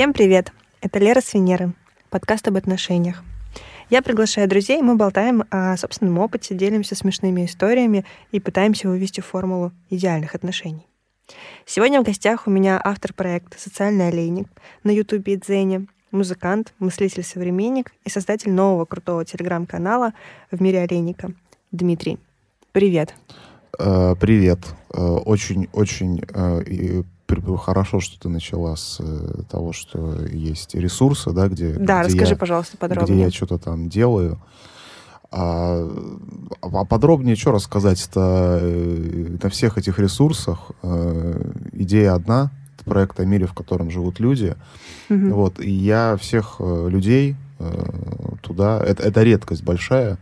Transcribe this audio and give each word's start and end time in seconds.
Всем 0.00 0.14
привет! 0.14 0.50
Это 0.80 0.98
Лера 0.98 1.20
с 1.20 1.34
Венеры, 1.34 1.74
подкаст 2.08 2.48
об 2.48 2.56
отношениях. 2.56 3.22
Я 3.90 4.00
приглашаю 4.00 4.48
друзей, 4.48 4.80
мы 4.80 4.96
болтаем 4.96 5.44
о 5.50 5.76
собственном 5.76 6.16
опыте, 6.16 6.54
делимся 6.54 6.94
смешными 6.94 7.44
историями 7.44 8.06
и 8.32 8.40
пытаемся 8.40 8.88
вывести 8.88 9.20
формулу 9.20 9.72
идеальных 9.90 10.34
отношений. 10.34 10.86
Сегодня 11.66 12.00
в 12.00 12.04
гостях 12.04 12.46
у 12.46 12.50
меня 12.50 12.80
автор 12.82 13.12
проекта 13.12 13.60
«Социальный 13.60 14.08
олейник» 14.08 14.48
на 14.84 14.90
Ютубе 14.90 15.34
и 15.34 15.36
Дзене, 15.36 15.86
музыкант, 16.12 16.72
мыслитель-современник 16.78 17.92
и 18.06 18.08
создатель 18.08 18.52
нового 18.52 18.86
крутого 18.86 19.26
телеграм-канала 19.26 20.14
в 20.50 20.62
мире 20.62 20.80
олейника 20.80 21.34
Дмитрий. 21.72 22.18
Привет. 22.72 23.14
Э, 23.78 24.14
привет. 24.18 24.60
Очень-очень 24.88 26.22
э, 27.30 27.54
э, 27.54 27.56
хорошо, 27.56 28.00
что 28.00 28.18
ты 28.20 28.28
начала 28.28 28.76
с 28.76 29.00
того, 29.50 29.72
что 29.72 30.24
есть 30.26 30.74
ресурсы, 30.74 31.30
да, 31.32 31.48
где... 31.48 31.72
Да, 31.72 32.02
где 32.02 32.12
расскажи, 32.12 32.32
я, 32.32 32.36
пожалуйста, 32.36 32.76
подробнее. 32.76 33.16
Где 33.16 33.24
я 33.24 33.30
что-то 33.30 33.58
там 33.58 33.88
делаю. 33.88 34.40
А, 35.32 35.88
а 36.60 36.84
подробнее 36.84 37.36
что 37.36 37.52
рассказать-то? 37.52 38.60
На 39.42 39.50
всех 39.50 39.78
этих 39.78 39.98
ресурсах 39.98 40.72
идея 41.72 42.14
одна. 42.14 42.50
Это 42.74 42.84
проект 42.84 43.20
о 43.20 43.24
мире, 43.24 43.46
в 43.46 43.54
котором 43.54 43.90
живут 43.90 44.18
люди. 44.18 44.56
Угу. 45.08 45.34
Вот, 45.34 45.60
и 45.60 45.70
я 45.70 46.16
всех 46.16 46.56
людей 46.60 47.36
туда... 48.42 48.82
Это, 48.82 49.02
это 49.02 49.22
редкость 49.22 49.62
большая 49.62 50.18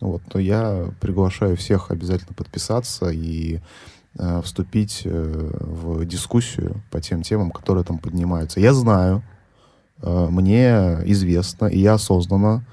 вот, 0.00 0.22
то 0.28 0.38
я 0.38 0.90
приглашаю 1.00 1.56
всех 1.56 1.90
обязательно 1.90 2.34
подписаться 2.34 3.08
и 3.08 3.56
э, 3.56 3.60
вступить 4.42 5.02
э, 5.04 5.50
в 5.60 6.04
дискуссию 6.04 6.82
по 6.90 7.00
тем 7.00 7.22
темам, 7.22 7.50
которые 7.50 7.84
там 7.84 7.98
поднимаются. 7.98 8.60
Я 8.60 8.72
знаю, 8.72 9.22
э, 10.02 10.26
мне 10.30 10.98
известно, 11.04 11.66
и 11.66 11.78
я 11.78 11.94
осознанно 11.94 12.64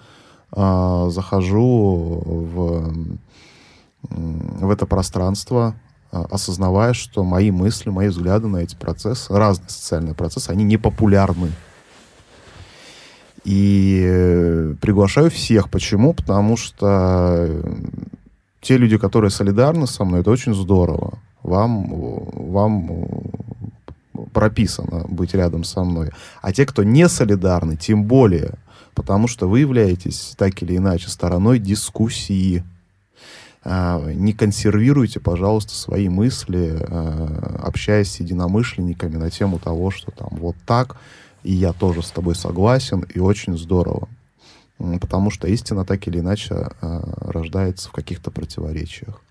э, 0.56 1.08
захожу 1.10 2.24
в, 2.26 2.94
в 4.02 4.72
это 4.72 4.86
пространство, 4.86 5.76
э, 6.12 6.24
осознавая, 6.32 6.94
что 6.94 7.24
мои 7.24 7.52
мысли, 7.52 7.90
мои 7.90 8.08
взгляды 8.08 8.48
на 8.48 8.58
эти 8.58 8.76
процессы, 8.76 9.34
разные 9.34 9.70
социальные 9.70 10.16
процессы, 10.16 10.50
они 10.50 10.64
не 10.64 10.78
популярны. 10.78 11.52
И 13.44 14.02
э, 14.06 14.76
приглашаю 14.80 15.30
всех. 15.30 15.70
Почему? 15.70 16.14
Потому 16.14 16.56
что 16.56 17.36
э, 17.50 17.74
те 18.62 18.78
люди, 18.78 18.98
которые 18.98 19.30
солидарны 19.32 19.88
со 19.88 20.06
мной, 20.06 20.22
это 20.22 20.32
очень 20.32 20.54
здорово. 20.54 21.20
Вам, 21.44 21.88
вам 21.90 22.90
прописано 24.32 25.06
быть 25.08 25.34
рядом 25.34 25.64
со 25.64 25.84
мной. 25.84 26.12
А 26.42 26.52
те, 26.54 26.66
кто 26.66 26.84
не 26.84 27.08
солидарны, 27.08 27.78
тем 27.78 28.06
более, 28.06 28.56
потому 28.96 29.28
что 29.28 29.48
вы 29.48 29.60
являетесь 29.60 30.34
так 30.38 30.62
или 30.64 30.78
иначе 30.78 31.10
стороной 31.10 31.60
дискуссии. 31.60 32.64
А, 33.66 34.02
не 34.12 34.34
консервируйте, 34.34 35.20
пожалуйста, 35.20 35.74
свои 35.74 36.10
мысли, 36.10 36.78
общаясь 37.62 38.12
с 38.12 38.20
единомышленниками 38.20 39.16
на 39.16 39.30
тему 39.30 39.60
того, 39.60 39.90
что 39.92 40.12
там 40.12 40.30
вот 40.32 40.56
так, 40.66 40.98
и 41.44 41.54
я 41.54 41.74
тоже 41.74 42.04
с 42.04 42.12
тобой 42.12 42.36
согласен, 42.36 43.06
и 43.14 43.20
очень 43.20 43.58
здорово. 43.58 44.10
Потому 45.00 45.30
что 45.30 45.48
истина 45.48 45.86
так 45.86 46.08
или 46.08 46.20
иначе 46.20 46.56
э, 46.82 47.00
рождается 47.22 47.88
в 47.88 47.94
каких-то 47.94 48.32
противоречиях. 48.32 49.22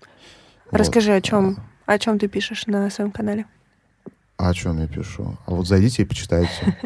Расскажи, 0.71 1.11
вот. 1.11 1.17
о 1.17 1.21
чем, 1.21 1.57
о 1.85 1.99
чем 1.99 2.19
ты 2.19 2.27
пишешь 2.27 2.67
на 2.67 2.89
своем 2.89 3.11
канале? 3.11 3.45
О 4.37 4.53
чем 4.53 4.79
я 4.79 4.87
пишу? 4.87 5.37
А 5.45 5.51
вот 5.51 5.67
зайдите 5.67 6.03
и 6.03 6.05
почитайте. 6.05 6.77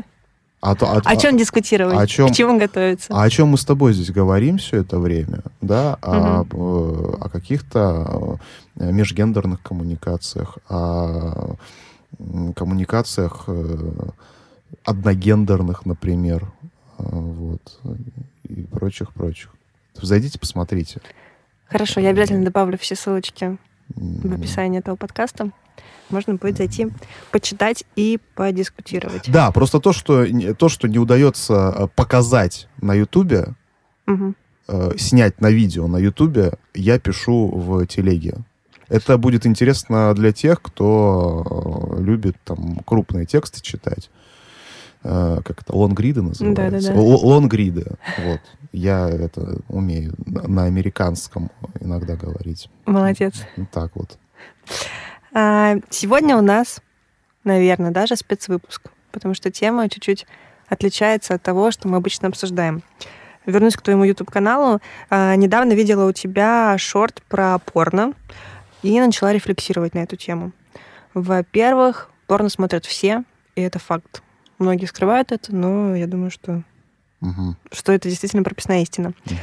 А 0.60 0.76
то, 0.76 0.92
а, 0.92 1.02
о 1.06 1.16
чем 1.16 1.36
а, 1.36 1.38
дискутировать? 1.38 1.98
О 1.98 2.08
чем, 2.08 2.30
К 2.30 2.32
чему 2.32 2.60
готовиться? 2.60 3.14
А 3.14 3.24
о 3.24 3.30
чем 3.30 3.50
мы 3.50 3.58
с 3.58 3.66
тобой 3.66 3.94
здесь 3.94 4.12
говорим 4.12 4.58
все 4.58 4.78
это 4.78 5.00
время, 5.00 5.44
да? 5.62 5.98
Угу. 6.02 6.62
О, 6.62 7.18
о 7.22 7.30
каких-то 7.30 8.40
э, 8.76 8.92
межгендерных 8.92 9.62
коммуникациях, 9.62 10.58
о 10.68 11.56
коммуникациях 12.56 13.46
э, 13.48 13.92
одногендерных, 14.84 15.86
например, 15.86 16.52
а, 16.98 17.04
вот, 17.04 17.80
и 18.48 18.64
прочих-прочих. 18.64 19.54
Зайдите, 20.02 20.40
посмотрите. 20.40 21.02
Хорошо, 21.68 22.00
я 22.00 22.10
обязательно 22.10 22.46
добавлю 22.46 22.78
все 22.78 22.96
ссылочки 22.96 23.58
в 23.96 24.34
описании 24.34 24.80
этого 24.80 24.96
подкаста. 24.96 25.52
Можно 26.10 26.36
будет 26.36 26.58
зайти, 26.58 26.88
почитать 27.32 27.84
и 27.96 28.20
подискутировать. 28.36 29.30
Да, 29.30 29.52
просто 29.52 29.80
то, 29.80 29.92
что, 29.92 30.26
то, 30.56 30.70
что 30.70 30.88
не 30.88 31.00
удается 31.00 31.70
а, 31.70 31.88
показать 31.88 32.70
на 32.82 32.94
Ютубе, 32.94 33.56
угу. 34.08 34.34
э, 34.70 34.92
снять 34.98 35.42
на 35.42 35.52
видео 35.52 35.88
на 35.88 35.98
Ютубе, 35.98 36.54
я 36.74 36.98
пишу 36.98 37.48
в 37.48 37.86
телеге. 37.88 38.38
Это 38.88 39.18
будет 39.18 39.46
интересно 39.46 40.14
для 40.14 40.32
тех, 40.32 40.62
кто 40.62 41.98
э, 41.98 42.02
любит 42.02 42.38
там 42.46 42.80
крупные 42.86 43.26
тексты 43.26 43.62
читать. 43.62 44.10
Э, 45.04 45.40
как 45.44 45.62
это, 45.62 45.76
лонгриды 45.76 46.22
называются? 46.22 46.64
Да, 46.64 46.70
да, 46.70 46.94
да. 46.94 47.00
Лонгриды, 47.00 47.86
вот. 48.26 48.42
Я 48.72 49.10
это 49.10 49.60
умею 49.70 50.14
на 50.26 50.66
американском 50.66 51.52
иногда 51.80 52.16
говорить. 52.16 52.70
Молодец. 52.86 53.46
Так 53.72 53.96
вот. 53.96 54.18
А, 55.34 55.76
сегодня 55.90 56.38
у 56.38 56.42
нас, 56.42 56.82
наверное, 57.44 57.92
даже 57.92 58.16
спецвыпуск, 58.16 58.90
потому 59.12 59.34
что 59.34 59.52
тема 59.52 59.90
чуть-чуть 59.90 60.26
отличается 60.68 61.36
от 61.36 61.42
того, 61.42 61.72
что 61.72 61.88
мы 61.88 61.98
обычно 61.98 62.28
обсуждаем. 62.28 62.84
Вернусь 63.46 63.76
к 63.76 63.82
твоему 63.82 64.04
YouTube-каналу. 64.04 64.82
А, 65.10 65.36
недавно 65.36 65.74
видела 65.74 66.08
у 66.08 66.12
тебя 66.12 66.76
шорт 66.78 67.22
про 67.30 67.58
порно 67.60 68.14
и 68.84 69.00
начала 69.00 69.32
рефлексировать 69.32 69.94
на 69.94 70.00
эту 70.00 70.18
тему. 70.18 70.52
Во-первых, 71.14 72.10
порно 72.28 72.50
смотрят 72.50 72.86
все, 72.86 73.24
и 73.56 73.62
это 73.62 73.80
факт. 73.80 74.22
Многие 74.60 74.86
скрывают 74.86 75.32
это, 75.32 75.56
но 75.56 75.96
я 75.96 76.08
думаю, 76.08 76.32
что, 76.32 76.64
угу. 77.22 77.56
что 77.72 77.92
это 77.92 78.10
действительно 78.10 78.44
прописная 78.44 78.82
истина. 78.82 79.14
Угу. 79.26 79.36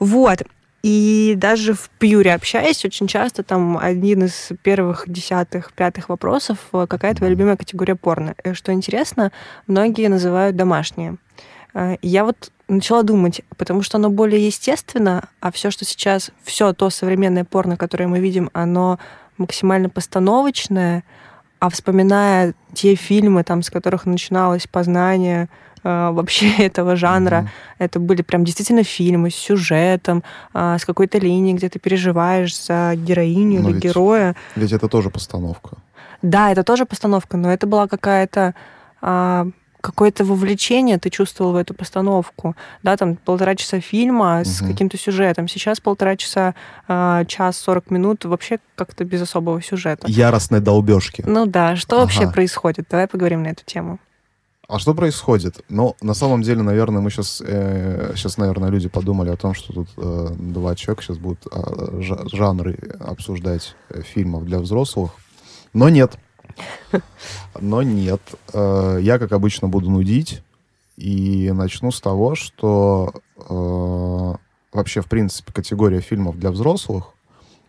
Вот. 0.00 0.42
И 0.82 1.34
даже 1.36 1.74
в 1.74 1.90
Пьюре 1.98 2.32
общаясь, 2.32 2.84
очень 2.84 3.08
часто 3.08 3.42
там 3.42 3.76
один 3.76 4.24
из 4.24 4.52
первых, 4.62 5.04
десятых, 5.08 5.72
пятых 5.72 6.08
вопросов, 6.08 6.58
э, 6.72 6.86
какая 6.88 7.12
твоя 7.14 7.30
любимая 7.30 7.56
категория 7.56 7.96
порно. 7.96 8.36
И 8.44 8.52
что 8.52 8.72
интересно, 8.72 9.32
многие 9.66 10.08
называют 10.08 10.54
домашние. 10.54 11.16
Э, 11.74 11.96
я 12.02 12.24
вот 12.24 12.52
начала 12.68 13.02
думать, 13.02 13.42
потому 13.56 13.82
что 13.82 13.98
оно 13.98 14.10
более 14.10 14.46
естественно, 14.46 15.28
а 15.40 15.50
все, 15.50 15.70
что 15.70 15.84
сейчас, 15.84 16.30
все 16.44 16.72
то 16.72 16.88
современное 16.90 17.44
порно, 17.44 17.76
которое 17.76 18.06
мы 18.06 18.20
видим, 18.20 18.50
оно 18.52 18.98
максимально 19.38 19.88
постановочное, 19.88 21.04
а 21.58 21.68
вспоминая 21.70 22.54
те 22.74 22.94
фильмы, 22.94 23.44
там, 23.44 23.62
с 23.62 23.70
которых 23.70 24.06
начиналось 24.06 24.66
познание 24.66 25.48
э, 25.82 26.10
вообще 26.10 26.50
этого 26.58 26.96
жанра, 26.96 27.36
mm-hmm. 27.36 27.74
это 27.78 28.00
были 28.00 28.22
прям 28.22 28.44
действительно 28.44 28.84
фильмы 28.84 29.30
с 29.30 29.34
сюжетом, 29.34 30.22
э, 30.54 30.76
с 30.78 30.84
какой-то 30.84 31.18
линией, 31.18 31.54
где 31.54 31.68
ты 31.68 31.78
переживаешь 31.78 32.56
за 32.60 32.92
героиню 32.94 33.62
но 33.62 33.68
или 33.68 33.74
ведь, 33.74 33.84
героя. 33.84 34.34
Ведь 34.56 34.72
это 34.72 34.88
тоже 34.88 35.10
постановка. 35.10 35.76
Да, 36.22 36.50
это 36.50 36.62
тоже 36.62 36.86
постановка, 36.86 37.36
но 37.36 37.52
это 37.52 37.66
была 37.66 37.88
какая-то 37.88 38.54
э, 39.02 39.50
какое-то 39.86 40.24
вовлечение 40.24 40.98
ты 40.98 41.10
чувствовал 41.10 41.52
в 41.52 41.56
эту 41.56 41.72
постановку, 41.72 42.56
да, 42.82 42.96
там 42.96 43.16
полтора 43.16 43.54
часа 43.54 43.80
фильма 43.80 44.44
с 44.44 44.60
угу. 44.60 44.70
каким-то 44.70 44.98
сюжетом. 44.98 45.46
Сейчас 45.46 45.78
полтора 45.78 46.16
часа, 46.16 46.54
э, 46.88 47.24
час 47.28 47.56
сорок 47.56 47.90
минут 47.90 48.24
вообще 48.24 48.58
как-то 48.74 49.04
без 49.04 49.22
особого 49.22 49.62
сюжета. 49.62 50.08
Яростной 50.08 50.60
долбежки. 50.60 51.22
Ну 51.26 51.46
да, 51.46 51.76
что 51.76 51.96
ага. 51.96 52.02
вообще 52.02 52.28
происходит? 52.28 52.86
Давай 52.90 53.06
поговорим 53.06 53.44
на 53.44 53.48
эту 53.48 53.64
тему. 53.64 54.00
А 54.68 54.80
что 54.80 54.94
происходит? 54.94 55.60
Ну, 55.68 55.94
на 56.00 56.14
самом 56.14 56.42
деле, 56.42 56.62
наверное, 56.62 57.00
мы 57.00 57.10
сейчас, 57.10 57.40
э, 57.46 58.14
сейчас, 58.16 58.36
наверное, 58.36 58.70
люди 58.70 58.88
подумали 58.88 59.30
о 59.30 59.36
том, 59.36 59.54
что 59.54 59.72
тут 59.72 59.88
э, 59.96 60.28
два 60.36 60.74
человека 60.74 61.04
сейчас 61.04 61.18
будут 61.18 61.46
э, 61.52 62.00
жанры 62.32 62.76
обсуждать 62.98 63.76
э, 63.90 64.02
фильмов 64.02 64.44
для 64.44 64.58
взрослых. 64.58 65.12
Но 65.72 65.88
нет. 65.88 66.18
Но 67.60 67.82
нет. 67.82 68.20
Э, 68.52 68.98
я, 69.00 69.18
как 69.18 69.32
обычно, 69.32 69.68
буду 69.68 69.90
нудить. 69.90 70.42
И 70.96 71.50
начну 71.52 71.90
с 71.90 72.00
того, 72.00 72.34
что 72.34 73.12
э, 73.36 74.34
вообще, 74.72 75.02
в 75.02 75.06
принципе, 75.06 75.52
категория 75.52 76.00
фильмов 76.00 76.38
для 76.38 76.50
взрослых, 76.50 77.12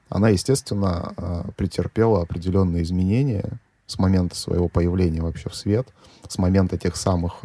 она, 0.10 0.30
естественно, 0.30 1.14
э, 1.18 1.44
претерпела 1.58 2.22
определенные 2.22 2.84
изменения 2.84 3.60
с 3.86 4.00
момента 4.00 4.36
своего 4.36 4.70
появления 4.70 5.22
вообще 5.22 5.50
в 5.50 5.56
свет, 5.56 5.88
с 6.28 6.38
момента 6.38 6.78
тех 6.78 6.96
самых 6.98 7.42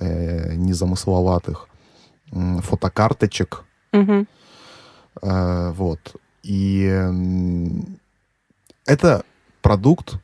незамысловатых 0.00 1.68
фотокарточек. 2.32 3.64
Угу. 3.92 4.26
Вот. 5.22 6.16
И 6.42 6.82
это 8.86 9.24
продукт 9.62 10.16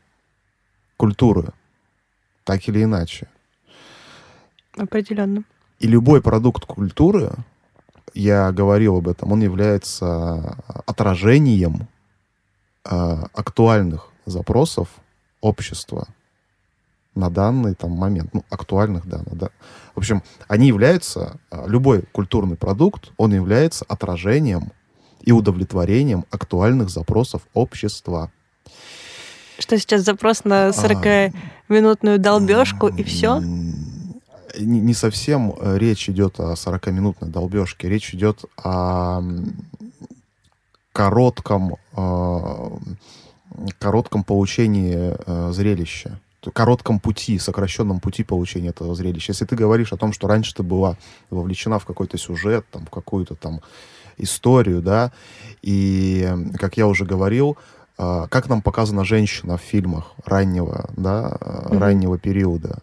культуры, 0.97 1.53
так 2.45 2.69
или 2.69 2.83
иначе. 2.83 3.29
Определенно. 4.77 5.45
И 5.79 5.87
любой 5.87 6.23
продукт 6.23 6.65
культуры, 6.65 7.33
я 8.15 8.51
говорил 8.53 8.97
об 8.97 9.09
этом, 9.09 9.33
он 9.33 9.43
является 9.43 10.59
отражением 10.87 11.89
э, 12.85 12.91
актуальных 13.35 14.11
запросов 14.25 14.89
общества 15.41 16.09
на 17.17 17.31
данный 17.31 17.75
там 17.75 17.93
момент, 17.93 18.33
ну, 18.33 18.45
актуальных, 18.51 19.07
да, 19.07 19.23
да. 19.33 19.49
В 19.95 19.99
общем, 19.99 20.23
они 20.49 20.69
являются, 20.69 21.41
э, 21.51 21.65
любой 21.67 22.03
культурный 22.13 22.57
продукт, 22.57 23.11
он 23.17 23.35
является 23.35 23.85
отражением 23.89 24.73
и 25.23 25.33
удовлетворением 25.33 26.25
актуальных 26.31 26.91
запросов 26.91 27.43
общества. 27.55 28.31
Что 29.59 29.79
сейчас 29.79 30.03
запрос 30.03 30.45
на 30.45 30.69
40-минутную 30.69 32.19
долбежку 32.19 32.89
и 32.89 33.03
все? 33.03 33.41
Не, 34.59 34.81
не 34.81 34.95
совсем 34.95 35.55
э, 35.59 35.79
речь 35.79 36.09
идет 36.09 36.41
о 36.41 36.55
40-минутной 36.55 37.29
долбежке. 37.29 37.89
Речь 37.89 38.15
идет 38.15 38.45
о 38.57 39.23
коротком, 40.93 41.77
э, 41.95 42.71
коротком 43.79 44.25
получении 44.25 45.15
э, 45.27 45.53
зрелища 45.53 46.19
коротком 46.53 47.01
пути, 47.01 47.39
сокращенном 47.39 48.01
пути 48.01 48.23
получения 48.23 48.69
этого 48.69 48.95
зрелища. 48.95 49.33
Если 49.33 49.45
ты 49.45 49.57
говоришь 49.57 49.93
о 49.93 49.97
том, 49.97 50.13
что 50.13 50.29
раньше 50.29 50.55
ты 50.55 50.63
была 50.63 50.97
вовлечена 51.31 51.79
в 51.79 51.85
какой-то 51.85 52.19
сюжет, 52.19 52.65
там, 52.71 52.87
в 52.87 52.91
какую-то 52.91 53.35
там 53.35 53.61
историю, 54.19 54.81
да, 54.81 55.13
и, 55.63 56.29
как 56.59 56.77
я 56.77 56.87
уже 56.87 57.05
говорил, 57.05 57.57
а, 57.57 57.76
как 57.97 58.49
нам 58.49 58.63
показана 58.63 59.05
женщина 59.05 59.57
в 59.57 59.63
фильмах 59.63 60.13
раннего, 60.25 60.91
да, 60.97 61.37
mm-hmm. 61.41 61.79
раннего 61.79 62.19
периода. 62.19 62.79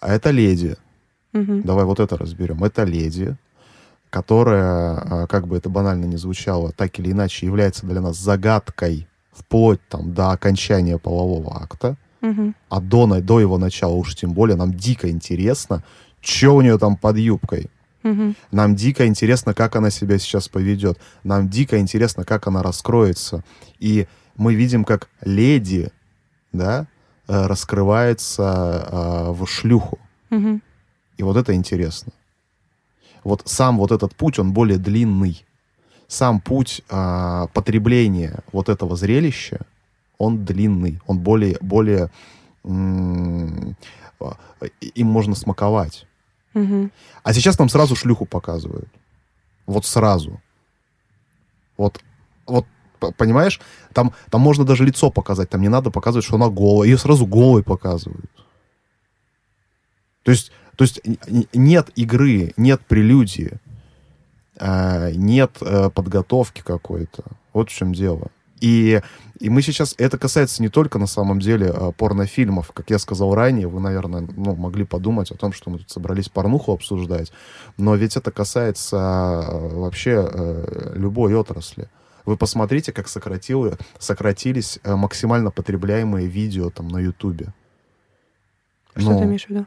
А 0.00 0.14
это 0.14 0.30
леди. 0.30 0.76
Mm-hmm. 1.32 1.62
Давай 1.62 1.84
вот 1.84 1.98
это 1.98 2.16
разберем. 2.16 2.62
Это 2.62 2.84
леди, 2.84 3.36
которая, 4.10 5.24
а, 5.24 5.26
как 5.26 5.48
бы 5.48 5.56
это 5.56 5.68
банально 5.68 6.04
не 6.04 6.16
звучало, 6.16 6.72
так 6.72 6.98
или 7.00 7.10
иначе 7.10 7.46
является 7.46 7.86
для 7.86 8.00
нас 8.00 8.16
загадкой 8.16 9.08
вплоть 9.32 9.80
там 9.88 10.14
до 10.14 10.30
окончания 10.30 10.98
полового 10.98 11.60
акта. 11.60 11.96
Mm-hmm. 12.20 12.54
А 12.68 12.80
до, 12.80 13.20
до 13.20 13.40
его 13.40 13.58
начала 13.58 13.94
уж 13.94 14.14
тем 14.14 14.32
более 14.32 14.56
нам 14.56 14.72
дико 14.72 15.10
интересно, 15.10 15.82
что 16.20 16.54
у 16.54 16.60
нее 16.60 16.78
там 16.78 16.96
под 16.96 17.18
юбкой. 17.18 17.70
Угу. 18.04 18.34
Нам 18.52 18.76
дико 18.76 19.06
интересно, 19.06 19.54
как 19.54 19.76
она 19.76 19.90
себя 19.90 20.18
сейчас 20.18 20.48
поведет. 20.48 20.98
Нам 21.24 21.48
дико 21.48 21.78
интересно, 21.78 22.24
как 22.24 22.46
она 22.46 22.62
раскроется. 22.62 23.42
И 23.78 24.06
мы 24.36 24.54
видим, 24.54 24.84
как 24.84 25.08
леди, 25.22 25.90
да, 26.52 26.86
э, 27.28 27.46
раскрывается 27.46 28.88
э, 28.90 29.30
в 29.32 29.46
шлюху. 29.46 29.98
Угу. 30.30 30.60
И 31.16 31.22
вот 31.22 31.36
это 31.36 31.54
интересно. 31.54 32.12
Вот 33.22 33.42
сам 33.46 33.78
вот 33.78 33.92
этот 33.92 34.14
путь, 34.14 34.38
он 34.38 34.52
более 34.52 34.78
длинный. 34.78 35.44
Сам 36.06 36.40
путь 36.40 36.82
э, 36.88 37.46
потребления 37.52 38.40
вот 38.52 38.68
этого 38.68 38.96
зрелища, 38.96 39.60
он 40.18 40.44
длинный, 40.44 41.00
он 41.06 41.18
более, 41.18 41.56
более 41.60 42.10
им 42.64 43.76
можно 45.06 45.34
смаковать. 45.34 46.06
Угу. 46.54 46.90
А 47.22 47.34
сейчас 47.34 47.58
нам 47.58 47.68
сразу 47.68 47.96
шлюху 47.96 48.26
показывают. 48.26 48.88
Вот 49.66 49.84
сразу. 49.84 50.40
Вот, 51.76 52.00
вот 52.46 52.66
понимаешь, 53.12 53.60
там, 53.92 54.12
там 54.30 54.40
можно 54.40 54.64
даже 54.64 54.84
лицо 54.84 55.10
показать, 55.10 55.50
там 55.50 55.60
не 55.60 55.68
надо 55.68 55.90
показывать, 55.90 56.24
что 56.24 56.36
она 56.36 56.48
голая. 56.48 56.88
Ее 56.88 56.98
сразу 56.98 57.26
голой 57.26 57.62
показывают. 57.62 58.30
То 60.22 60.30
есть, 60.30 60.52
то 60.76 60.84
есть 60.84 61.00
нет 61.52 61.90
игры, 61.96 62.52
нет 62.56 62.80
прелюдии, 62.86 63.58
а, 64.58 65.10
нет 65.12 65.58
э, 65.60 65.90
подготовки 65.90 66.62
какой-то. 66.64 67.24
Вот 67.52 67.70
в 67.70 67.74
чем 67.74 67.92
дело. 67.92 68.30
И, 68.60 69.02
и 69.40 69.50
мы 69.50 69.60
сейчас, 69.62 69.94
это 69.98 70.16
касается 70.16 70.62
не 70.62 70.70
только 70.70 70.98
на 70.98 71.06
самом 71.06 71.40
деле 71.40 71.70
а, 71.70 71.92
порнофильмов, 71.92 72.72
как 72.72 72.88
я 72.90 72.98
сказал 72.98 73.34
ранее, 73.34 73.68
вы, 73.68 73.80
наверное, 73.80 74.26
ну, 74.36 74.54
могли 74.54 74.84
подумать 74.84 75.30
о 75.30 75.36
том, 75.36 75.52
что 75.52 75.70
мы 75.70 75.78
тут 75.78 75.90
собрались 75.90 76.28
порнуху 76.28 76.72
обсуждать, 76.72 77.32
но 77.76 77.94
ведь 77.94 78.16
это 78.16 78.30
касается 78.30 78.96
а, 78.98 79.68
вообще 79.74 80.28
э, 80.32 80.92
любой 80.96 81.34
отрасли. 81.34 81.88
Вы 82.24 82.36
посмотрите, 82.36 82.92
как 82.92 83.08
сократило, 83.08 83.78
сократились 83.98 84.78
э, 84.82 84.94
максимально 84.94 85.50
потребляемые 85.50 86.26
видео 86.26 86.70
там 86.70 86.88
на 86.88 86.98
Ютубе. 86.98 87.52
Что 88.96 89.10
ну, 89.10 89.18
ты 89.18 89.24
имеешь 89.24 89.46
в 89.46 89.50
виду? 89.50 89.66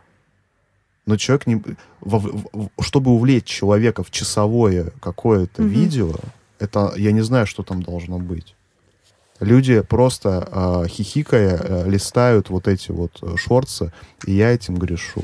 Но 1.05 1.17
человек 1.17 1.47
не... 1.47 1.55
В, 2.01 2.17
в, 2.51 2.83
чтобы 2.83 3.11
увлечь 3.11 3.45
человека 3.45 4.03
в 4.03 4.11
часовое 4.11 4.91
какое-то 4.99 5.61
угу. 5.61 5.69
видео, 5.69 6.13
это 6.59 6.93
я 6.97 7.11
не 7.11 7.21
знаю, 7.21 7.45
что 7.45 7.63
там 7.63 7.83
должно 7.83 8.19
быть. 8.19 8.55
Люди 9.39 9.81
просто 9.81 10.49
э, 10.51 10.87
хихикая 10.87 11.57
э, 11.57 11.89
листают 11.89 12.49
вот 12.49 12.67
эти 12.67 12.91
вот 12.91 13.19
э, 13.21 13.35
шорцы, 13.37 13.93
и 14.25 14.31
я 14.33 14.51
этим 14.51 14.75
грешу. 14.75 15.21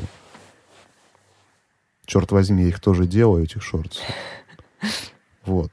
Черт 2.06 2.32
возьми, 2.32 2.64
я 2.64 2.70
их 2.70 2.80
тоже 2.80 3.08
делаю, 3.08 3.44
этих 3.44 3.64
шортс. 3.64 4.02
Вот. 5.46 5.72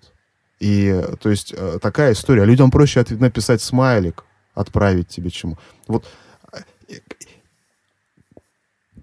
И, 0.61 1.03
то 1.21 1.31
есть, 1.31 1.55
э, 1.57 1.79
такая 1.81 2.12
история. 2.12 2.45
Людям 2.45 2.71
проще 2.71 3.01
от, 3.01 3.11
написать 3.11 3.62
смайлик, 3.62 4.25
отправить 4.55 5.09
тебе 5.09 5.31
чему. 5.31 5.59
Вот 5.89 6.05
э, 6.53 6.95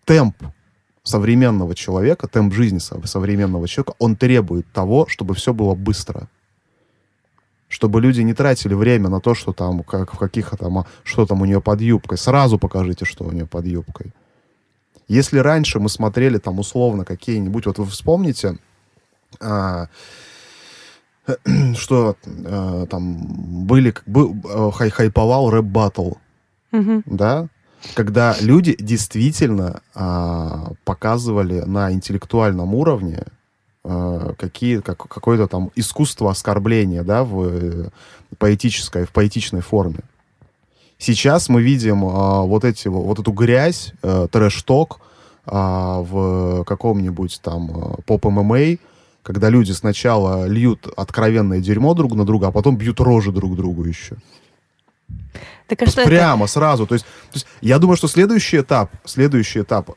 темп 0.06 0.36
современного 1.04 1.74
человека, 1.74 2.28
темп 2.28 2.54
жизни 2.54 2.80
современного 2.80 3.68
человека, 3.68 3.96
он 3.98 4.16
требует 4.16 4.72
того, 4.72 5.08
чтобы 5.08 5.34
все 5.36 5.54
было 5.54 5.74
быстро 5.74 6.30
чтобы 7.70 8.02
люди 8.02 8.22
не 8.22 8.34
тратили 8.34 8.74
время 8.74 9.10
на 9.10 9.20
то, 9.20 9.36
что 9.36 9.54
там, 9.54 9.84
как, 9.84 10.14
в 10.14 10.18
каких 10.18 10.52
там, 10.58 10.80
а, 10.80 10.86
что 11.04 11.26
там 11.26 11.42
у 11.42 11.46
нее 11.46 11.62
под 11.62 11.82
юбкой. 11.82 12.18
Сразу 12.18 12.58
покажите, 12.58 13.06
что 13.06 13.26
у 13.26 13.32
нее 13.32 13.46
под 13.46 13.66
юбкой. 13.66 14.14
Если 15.08 15.40
раньше 15.40 15.80
мы 15.80 15.90
смотрели 15.90 16.38
там 16.38 16.60
условно 16.60 17.06
какие-нибудь, 17.06 17.66
вот 17.66 17.78
вы 17.78 17.86
вспомните, 17.86 18.58
а, 19.40 19.88
что 21.76 22.16
а, 22.46 22.86
там 22.86 23.66
были, 23.66 23.94
был, 24.06 24.36
а, 24.46 24.72
хай, 24.72 24.90
хайповал 24.90 25.50
рэп-баттл, 25.50 26.14
да, 26.72 27.48
когда 27.94 28.36
люди 28.42 28.76
действительно 28.80 29.82
а, 29.94 30.72
показывали 30.84 31.62
на 31.62 31.92
интеллектуальном 31.92 32.74
уровне 32.74 33.24
Э, 33.90 34.34
какие, 34.38 34.80
как, 34.82 34.98
какое-то 35.08 35.48
там 35.48 35.72
искусство 35.76 36.30
оскорбления, 36.30 37.04
да, 37.04 37.24
в 37.24 37.48
э, 37.48 37.90
поэтической, 38.38 39.06
в 39.06 39.12
поэтичной 39.12 39.62
форме. 39.62 40.00
Сейчас 40.98 41.48
мы 41.48 41.62
видим 41.62 42.04
а, 42.04 42.42
вот, 42.42 42.66
эти, 42.66 42.90
вот 42.90 43.20
эту 43.20 43.32
грязь, 43.32 43.94
а, 44.04 44.28
трэш-ток 44.28 45.00
а, 45.46 46.02
в 46.02 46.66
каком-нибудь 46.66 47.40
там 47.42 47.96
поп-ММА, 48.06 48.78
когда 49.28 49.50
люди 49.50 49.74
сначала 49.74 50.48
льют 50.48 50.88
откровенное 50.96 51.60
дерьмо 51.60 51.94
друг 51.94 52.16
на 52.16 52.26
друга, 52.26 52.48
а 52.48 52.52
потом 52.52 52.78
бьют 52.78 53.02
рожи 53.02 53.34
друг 53.34 53.58
другу 53.58 53.84
еще. 53.84 54.16
Так, 55.68 55.82
а 55.82 55.86
что 55.86 56.06
Прямо, 56.06 56.46
это? 56.46 56.54
сразу. 56.54 56.88
То 56.88 56.96
есть, 56.96 57.06
то 57.06 57.34
есть 57.34 57.48
я 57.60 57.78
думаю, 57.78 57.98
что 57.98 58.08
следующий 58.08 58.62
этап, 58.62 58.90
следующий 59.04 59.64
этап 59.64 59.90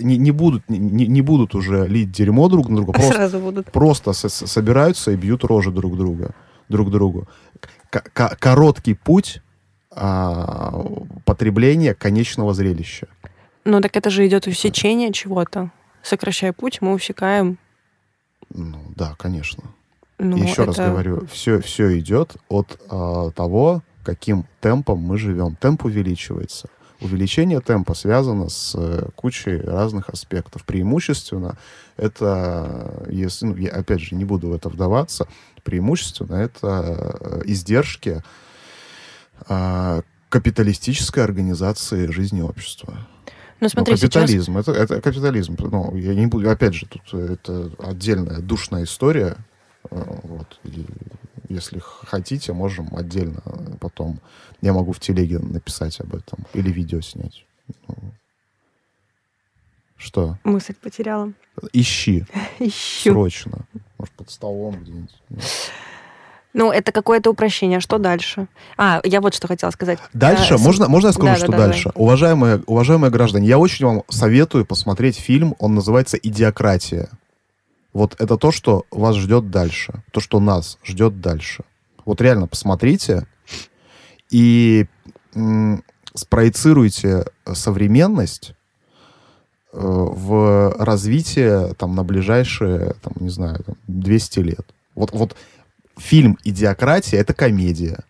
не, 0.00 0.18
не, 0.18 0.32
будут, 0.32 0.68
не, 0.68 1.06
не 1.06 1.22
будут 1.22 1.54
уже 1.54 1.88
лить 1.88 2.10
дерьмо 2.10 2.46
друг 2.48 2.68
на 2.68 2.76
друга. 2.76 2.92
Просто, 2.98 3.14
сразу 3.14 3.38
будут. 3.38 3.72
Просто 3.72 4.12
с, 4.12 4.28
с, 4.28 4.46
собираются 4.46 5.12
и 5.12 5.16
бьют 5.16 5.44
рожи 5.44 5.70
друг 5.70 5.96
друга, 5.96 6.34
друг 6.68 6.90
другу. 6.90 7.26
К 7.88 8.04
-к 8.14 8.36
Короткий 8.38 8.92
путь 8.92 9.40
а, 9.90 10.84
потребления 11.24 11.94
конечного 11.94 12.52
зрелища. 12.52 13.06
Ну 13.64 13.80
так 13.80 13.96
это 13.96 14.10
же 14.10 14.26
идет 14.26 14.46
усечение 14.46 15.10
чего-то. 15.10 15.70
Сокращая 16.02 16.52
путь, 16.52 16.82
мы 16.82 16.92
усекаем. 16.92 17.56
Ну 18.50 18.78
да, 18.96 19.14
конечно. 19.18 19.64
Ну, 20.18 20.36
Еще 20.36 20.62
это... 20.62 20.66
раз 20.66 20.76
говорю, 20.76 21.26
все, 21.30 21.60
все 21.60 21.98
идет 21.98 22.36
от 22.48 22.80
а, 22.90 23.30
того, 23.30 23.82
каким 24.02 24.46
темпом 24.60 24.98
мы 24.98 25.16
живем. 25.16 25.54
Темп 25.54 25.84
увеличивается. 25.84 26.68
Увеличение 27.00 27.60
темпа 27.60 27.94
связано 27.94 28.48
с 28.48 28.74
э, 28.76 29.10
кучей 29.14 29.58
разных 29.58 30.08
аспектов. 30.08 30.64
Преимущественно 30.64 31.56
это, 31.96 33.04
если, 33.08 33.46
ну, 33.46 33.54
я 33.54 33.70
опять 33.70 34.00
же 34.00 34.16
не 34.16 34.24
буду 34.24 34.48
в 34.48 34.52
это 34.52 34.68
вдаваться, 34.68 35.28
преимущественно 35.62 36.34
это 36.34 37.10
э, 37.20 37.42
издержки 37.44 38.24
э, 39.48 40.02
капиталистической 40.28 41.22
организации 41.22 42.08
жизни 42.08 42.40
общества. 42.40 43.06
Ну, 43.60 43.68
смотри, 43.68 43.94
Но 43.94 43.98
капитализм, 43.98 44.52
сейчас... 44.52 44.68
это, 44.68 44.80
это 44.80 45.00
капитализм. 45.00 45.56
Ну, 45.58 45.96
я 45.96 46.14
не 46.14 46.26
буду, 46.26 46.48
опять 46.48 46.74
же, 46.74 46.86
тут 46.86 47.12
это 47.12 47.70
отдельная 47.78 48.38
душная 48.40 48.84
история. 48.84 49.36
Вот, 49.90 50.60
и 50.64 50.84
если 51.48 51.80
хотите, 51.80 52.52
можем 52.52 52.94
отдельно 52.94 53.42
потом. 53.80 54.20
Я 54.60 54.72
могу 54.72 54.92
в 54.92 55.00
телеге 55.00 55.38
написать 55.38 56.00
об 56.00 56.14
этом 56.14 56.44
или 56.52 56.70
видео 56.70 57.00
снять. 57.00 57.44
Ну. 57.86 57.94
Что? 59.96 60.38
Мысль 60.44 60.74
потеряла. 60.74 61.32
Ищи. 61.72 62.24
Ищу. 62.58 63.12
Срочно. 63.12 63.66
Может, 63.98 64.14
под 64.14 64.30
столом 64.30 64.80
где-нибудь. 64.80 65.20
Ну, 66.54 66.72
это 66.72 66.92
какое-то 66.92 67.30
упрощение. 67.30 67.80
Что 67.80 67.98
дальше? 67.98 68.48
А, 68.76 69.00
я 69.04 69.20
вот 69.20 69.34
что 69.34 69.46
хотела 69.46 69.70
сказать. 69.70 69.98
Дальше, 70.12 70.54
А, 70.54 70.58
можно, 70.58 70.88
можно 70.88 71.08
я 71.08 71.12
скажу, 71.12 71.28
Да, 71.28 71.36
что 71.36 71.46
да, 71.48 71.58
да, 71.58 71.66
дальше? 71.66 71.92
Уважаемые, 71.94 72.62
уважаемые 72.66 73.10
граждане, 73.10 73.46
я 73.46 73.58
очень 73.58 73.84
вам 73.84 74.02
советую 74.08 74.64
посмотреть 74.64 75.18
фильм, 75.18 75.54
он 75.58 75.74
называется 75.74 76.16
«Идиократия». 76.16 77.10
Вот 77.92 78.16
это 78.18 78.36
то, 78.36 78.50
что 78.52 78.84
вас 78.90 79.16
ждет 79.16 79.50
дальше, 79.50 80.02
то, 80.12 80.20
что 80.20 80.40
нас 80.40 80.78
ждет 80.84 81.20
дальше. 81.20 81.64
Вот 82.04 82.20
реально 82.20 82.46
посмотрите 82.46 83.26
и 84.30 84.86
спроецируйте 86.14 87.26
современность 87.52 88.52
э, 89.72 89.78
в 89.80 90.74
развитие 90.78 91.74
там, 91.74 91.94
на 91.94 92.04
ближайшие, 92.04 92.94
там, 93.02 93.12
не 93.20 93.30
знаю, 93.30 93.62
там, 93.64 93.76
200 93.86 94.40
лет. 94.40 94.66
Вот, 94.94 95.12
вот 95.12 95.36
фильм 95.98 96.38
«Идиократия»— 96.44 97.20
это 97.20 97.34
комедия. 97.34 98.04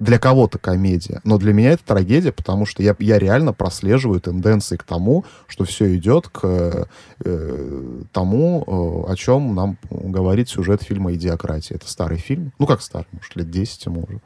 Для 0.00 0.18
кого-то 0.18 0.58
комедия, 0.58 1.20
но 1.22 1.38
для 1.38 1.52
меня 1.52 1.70
это 1.70 1.84
трагедия, 1.84 2.32
потому 2.32 2.66
что 2.66 2.82
я, 2.82 2.96
я 2.98 3.18
реально 3.18 3.52
прослеживаю 3.52 4.20
тенденции 4.20 4.76
к 4.76 4.82
тому, 4.82 5.24
что 5.46 5.64
все 5.64 5.94
идет 5.96 6.28
к 6.28 6.88
э, 7.24 8.02
тому, 8.12 9.04
э, 9.06 9.12
о 9.12 9.16
чем 9.16 9.54
нам 9.54 9.78
говорит 9.90 10.48
сюжет 10.48 10.82
фильма 10.82 11.14
«Идиократия». 11.14 11.76
Это 11.76 11.88
старый 11.88 12.18
фильм. 12.18 12.52
Ну, 12.58 12.66
как 12.66 12.82
старый, 12.82 13.06
может, 13.12 13.36
лет 13.36 13.50
10 13.50 13.86
ему 13.86 14.02
уже. 14.02 14.20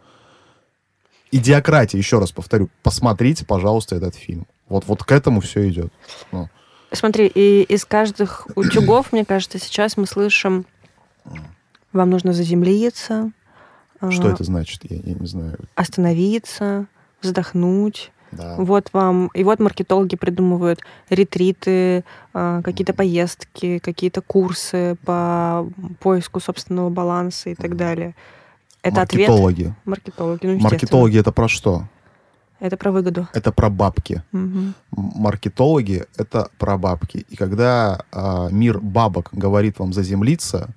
«Идиократия», 1.32 1.98
еще 1.98 2.18
раз 2.18 2.32
повторю, 2.32 2.70
посмотрите, 2.82 3.44
пожалуйста, 3.44 3.94
этот 3.96 4.14
фильм. 4.14 4.46
Вот, 4.70 4.86
вот 4.86 5.04
к 5.04 5.12
этому 5.12 5.42
все 5.42 5.68
идет. 5.68 5.92
Ну, 6.32 6.48
Смотри, 6.92 7.26
и 7.26 7.62
из 7.62 7.84
каждых 7.84 8.46
утюгов, 8.56 9.12
мне 9.12 9.24
кажется, 9.24 9.58
сейчас 9.58 9.98
мы 9.98 10.06
слышим, 10.06 10.64
вам 11.92 12.10
нужно 12.10 12.32
заземлиться, 12.32 13.32
что 14.10 14.28
а, 14.28 14.32
это 14.32 14.44
значит? 14.44 14.82
Я, 14.88 14.96
я 15.02 15.14
не 15.14 15.26
знаю. 15.26 15.58
остановиться, 15.74 16.86
вздохнуть. 17.20 18.12
Да. 18.30 18.56
Вот 18.58 18.90
вам. 18.92 19.28
И 19.28 19.42
вот 19.42 19.58
маркетологи 19.58 20.14
придумывают 20.14 20.80
ретриты, 21.08 22.04
а, 22.34 22.62
какие-то 22.62 22.92
поездки, 22.92 23.78
какие-то 23.78 24.20
курсы 24.20 24.96
по 25.04 25.66
поиску 26.00 26.38
собственного 26.38 26.90
баланса 26.90 27.50
и 27.50 27.54
так 27.54 27.76
далее. 27.76 28.14
Это 28.82 29.02
ответ 29.02 29.28
Маркетологи. 29.28 29.74
маркетологи. 29.84 30.46
Ну. 30.46 30.58
Маркетологи 30.60 31.18
это 31.18 31.32
про 31.32 31.48
что? 31.48 31.88
Это 32.60 32.76
про 32.76 32.92
выгоду. 32.92 33.28
Это 33.32 33.50
про 33.50 33.70
бабки. 33.70 34.22
М- 34.32 34.74
Маркетологи 34.90 36.04
это 36.16 36.50
про 36.58 36.76
бабки. 36.76 37.24
И 37.30 37.36
когда 37.36 38.04
а, 38.12 38.48
мир 38.50 38.78
бабок 38.80 39.30
говорит 39.32 39.78
вам 39.78 39.92
заземлиться, 39.92 40.68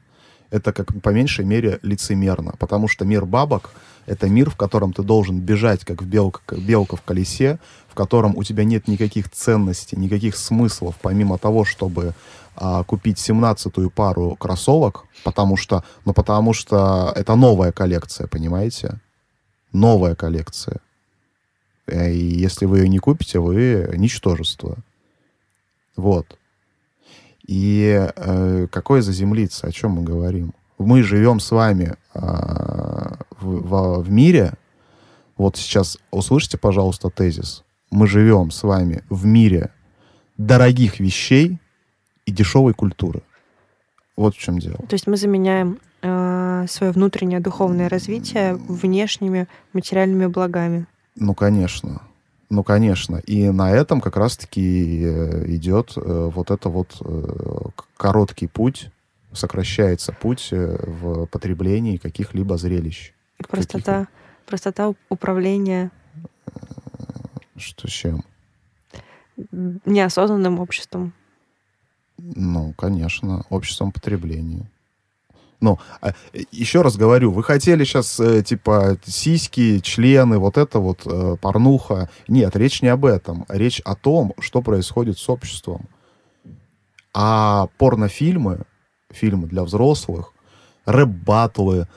это 0.52 0.74
как 0.74 1.02
по 1.02 1.10
меньшей 1.10 1.46
мере 1.46 1.80
лицемерно. 1.82 2.54
Потому 2.60 2.88
что 2.88 3.06
мир 3.06 3.26
бабок 3.26 3.72
это 4.06 4.28
мир, 4.28 4.50
в 4.50 4.56
котором 4.56 4.94
ты 4.94 5.04
должен 5.04 5.40
бежать, 5.40 5.86
как, 5.86 6.04
белка, 6.04 6.56
белка 6.56 6.96
в 6.96 7.02
колесе, 7.02 7.60
в 7.88 7.94
котором 7.94 8.36
у 8.36 8.44
тебя 8.44 8.64
нет 8.64 8.88
никаких 8.88 9.30
ценностей, 9.30 9.96
никаких 9.96 10.36
смыслов, 10.36 10.96
помимо 11.02 11.38
того, 11.38 11.66
чтобы 11.66 12.14
а, 12.56 12.84
купить 12.84 13.18
17-ю 13.18 13.90
пару 13.90 14.36
кроссовок, 14.36 15.06
потому 15.24 15.56
что, 15.56 15.84
ну, 16.06 16.14
потому 16.14 16.54
что 16.54 17.14
это 17.16 17.36
новая 17.36 17.72
коллекция, 17.72 18.28
понимаете? 18.28 19.00
Новая 19.72 20.16
коллекция. 20.16 20.80
Э, 21.88 22.12
И 22.12 22.18
если 22.18 22.66
вы 22.66 22.80
ее 22.80 22.90
не 22.90 23.00
купите, 23.00 23.40
вы 23.40 23.94
ничтожество. 23.98 24.78
Вот. 25.96 26.38
И 27.48 28.10
э, 28.16 28.68
какое 28.72 29.02
заземлиться? 29.02 29.68
О 29.68 29.72
чем 29.72 29.92
мы 29.92 30.04
говорим? 30.04 30.54
Мы 30.78 31.04
живем 31.04 31.40
с 31.40 31.52
вами 31.52 31.96
а, 32.14 33.18
в, 33.40 33.68
во- 33.68 34.00
в 34.00 34.10
мире. 34.10 34.54
Вот 35.38 35.58
сейчас 35.58 35.98
услышите, 36.10 36.58
пожалуйста, 36.58 37.10
тезис. 37.10 37.64
Мы 37.92 38.08
живем 38.08 38.52
с 38.52 38.64
вами 38.64 39.04
в 39.10 39.26
мире 39.26 39.70
дорогих 40.38 41.00
вещей 41.00 41.60
и 42.26 42.32
дешевой 42.32 42.74
культуры. 42.74 43.22
Вот 44.16 44.36
в 44.36 44.40
чем 44.40 44.60
дело. 44.60 44.78
То 44.78 44.94
есть 44.94 45.08
мы 45.08 45.18
заменяем 45.18 45.78
свое 46.68 46.92
внутреннее 46.92 47.40
духовное 47.40 47.88
развитие 47.88 48.56
внешними 48.56 49.48
материальными 49.74 50.26
благами. 50.26 50.88
Ну, 51.16 51.36
конечно. 51.36 52.02
Ну, 52.52 52.66
конечно. 52.66 53.16
И 53.16 53.50
на 53.50 53.72
этом 53.72 54.02
как 54.02 54.18
раз-таки 54.18 55.06
э, 55.06 55.46
идет 55.56 55.94
э, 55.96 56.02
вот 56.36 56.52
это 56.52 56.68
вот 56.68 56.98
э, 57.00 57.70
короткий 57.96 58.48
путь, 58.48 58.90
сокращается 59.32 60.12
путь 60.12 60.50
в 60.52 61.28
потреблении 61.28 61.96
каких-либо 61.96 62.58
зрелищ. 62.58 63.14
И 63.40 63.44
простота, 63.44 64.10
простота 64.46 64.94
управления 65.08 65.92
Что 67.56 67.88
с 67.88 67.92
чем? 67.92 68.26
неосознанным 69.86 70.60
обществом. 70.60 71.14
Ну, 72.18 72.74
конечно, 72.74 73.46
обществом 73.50 73.94
потребления. 73.94 74.70
Ну, 75.62 75.78
а, 76.02 76.14
э, 76.34 76.40
еще 76.52 76.82
раз 76.82 76.98
говорю, 76.98 77.32
вы 77.32 77.44
хотели 77.44 77.84
сейчас, 77.84 78.20
э, 78.20 78.42
типа, 78.42 78.98
сиськи, 79.06 79.80
члены, 79.80 80.40
вот 80.40 80.58
это 80.58 80.80
вот, 80.80 81.04
э, 81.06 81.36
порнуха. 81.40 82.10
Нет, 82.28 82.56
речь 82.56 82.82
не 82.82 82.88
об 82.88 83.06
этом. 83.06 83.46
Речь 83.48 83.80
о 83.86 83.96
том, 83.96 84.34
что 84.40 84.64
происходит 84.64 85.20
с 85.20 85.30
обществом. 85.30 85.88
А 87.14 87.68
порнофильмы, 87.78 88.62
фильмы 89.12 89.48
для 89.48 89.64
взрослых, 89.64 90.34
рэп-баттлы, 90.86 91.88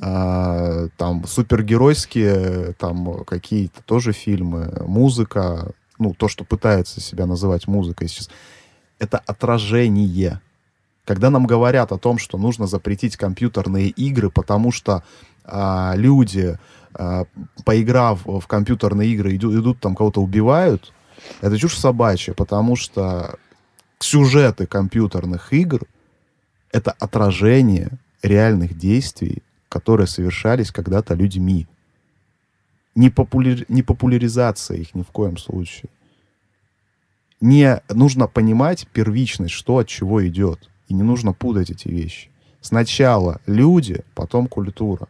а, 0.00 0.88
там, 0.96 1.26
супергеройские, 1.26 2.74
там, 2.78 3.24
какие-то 3.24 3.82
тоже 3.82 4.12
фильмы, 4.12 4.82
музыка, 4.86 5.72
ну, 5.98 6.14
то, 6.14 6.28
что 6.28 6.44
пытается 6.44 7.00
себя 7.02 7.26
называть 7.26 7.66
музыкой 7.66 8.08
сейчас, 8.08 8.30
это 8.98 9.18
отражение. 9.18 10.40
Когда 11.04 11.30
нам 11.30 11.46
говорят 11.46 11.92
о 11.92 11.98
том, 11.98 12.18
что 12.18 12.38
нужно 12.38 12.66
запретить 12.66 13.16
компьютерные 13.16 13.88
игры, 13.88 14.30
потому 14.30 14.70
что 14.70 15.02
а, 15.44 15.94
люди, 15.96 16.58
а, 16.94 17.24
поиграв 17.64 18.24
в 18.24 18.46
компьютерные 18.46 19.10
игры, 19.10 19.34
идут, 19.34 19.54
идут 19.54 19.80
там 19.80 19.94
кого-то 19.94 20.22
убивают, 20.22 20.92
это 21.40 21.58
чушь 21.58 21.76
собачья, 21.76 22.34
потому 22.34 22.76
что 22.76 23.38
сюжеты 23.98 24.66
компьютерных 24.66 25.52
игр— 25.52 25.82
это 26.72 26.92
отражение 26.92 27.90
реальных 28.22 28.76
действий, 28.76 29.42
которые 29.68 30.06
совершались 30.06 30.70
когда-то 30.70 31.14
людьми. 31.14 31.66
Не, 32.94 33.08
популяри- 33.08 33.64
не 33.68 33.82
популяризация 33.82 34.78
их 34.78 34.94
ни 34.94 35.02
в 35.02 35.08
коем 35.08 35.36
случае. 35.36 35.90
Не 37.40 37.82
нужно 37.88 38.26
понимать 38.26 38.86
первичность, 38.88 39.54
что 39.54 39.78
от 39.78 39.88
чего 39.88 40.26
идет. 40.26 40.69
И 40.90 40.94
не 40.94 41.04
нужно 41.04 41.32
путать 41.32 41.70
эти 41.70 41.86
вещи. 41.86 42.28
Сначала 42.60 43.40
люди, 43.46 44.02
потом 44.14 44.48
культура. 44.48 45.06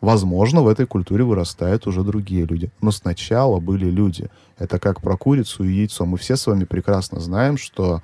Возможно, 0.00 0.62
в 0.62 0.68
этой 0.68 0.84
культуре 0.84 1.22
вырастают 1.22 1.86
уже 1.86 2.02
другие 2.02 2.44
люди. 2.44 2.70
Но 2.80 2.90
сначала 2.90 3.60
были 3.60 3.88
люди. 3.88 4.28
Это 4.58 4.80
как 4.80 5.00
про 5.00 5.16
курицу 5.16 5.62
и 5.62 5.72
яйцо. 5.72 6.04
Мы 6.06 6.18
все 6.18 6.36
с 6.36 6.46
вами 6.48 6.64
прекрасно 6.64 7.20
знаем, 7.20 7.56
что 7.56 8.02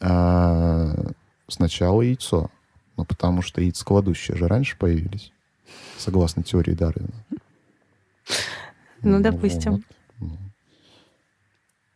э, 0.00 1.10
сначала 1.46 2.02
яйцо. 2.02 2.50
Ну, 2.96 3.04
потому 3.04 3.40
что 3.40 3.60
яйцекладущие 3.60 4.36
же 4.36 4.48
раньше 4.48 4.76
появились. 4.76 5.32
Согласно 5.96 6.42
теории 6.42 6.74
Дарвина. 6.74 7.14
Ну, 9.02 9.20
допустим. 9.20 9.84
Вот. 10.18 10.38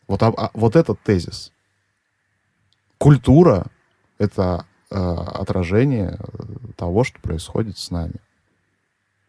Вот, 0.06 0.22
а- 0.22 0.50
вот 0.54 0.76
этот 0.76 1.00
тезис. 1.00 1.52
Культура— 3.02 3.66
это 4.18 4.64
э, 4.88 4.94
отражение 4.94 6.18
э, 6.20 6.42
того, 6.76 7.02
что 7.02 7.18
происходит 7.20 7.76
с 7.76 7.90
нами. 7.90 8.14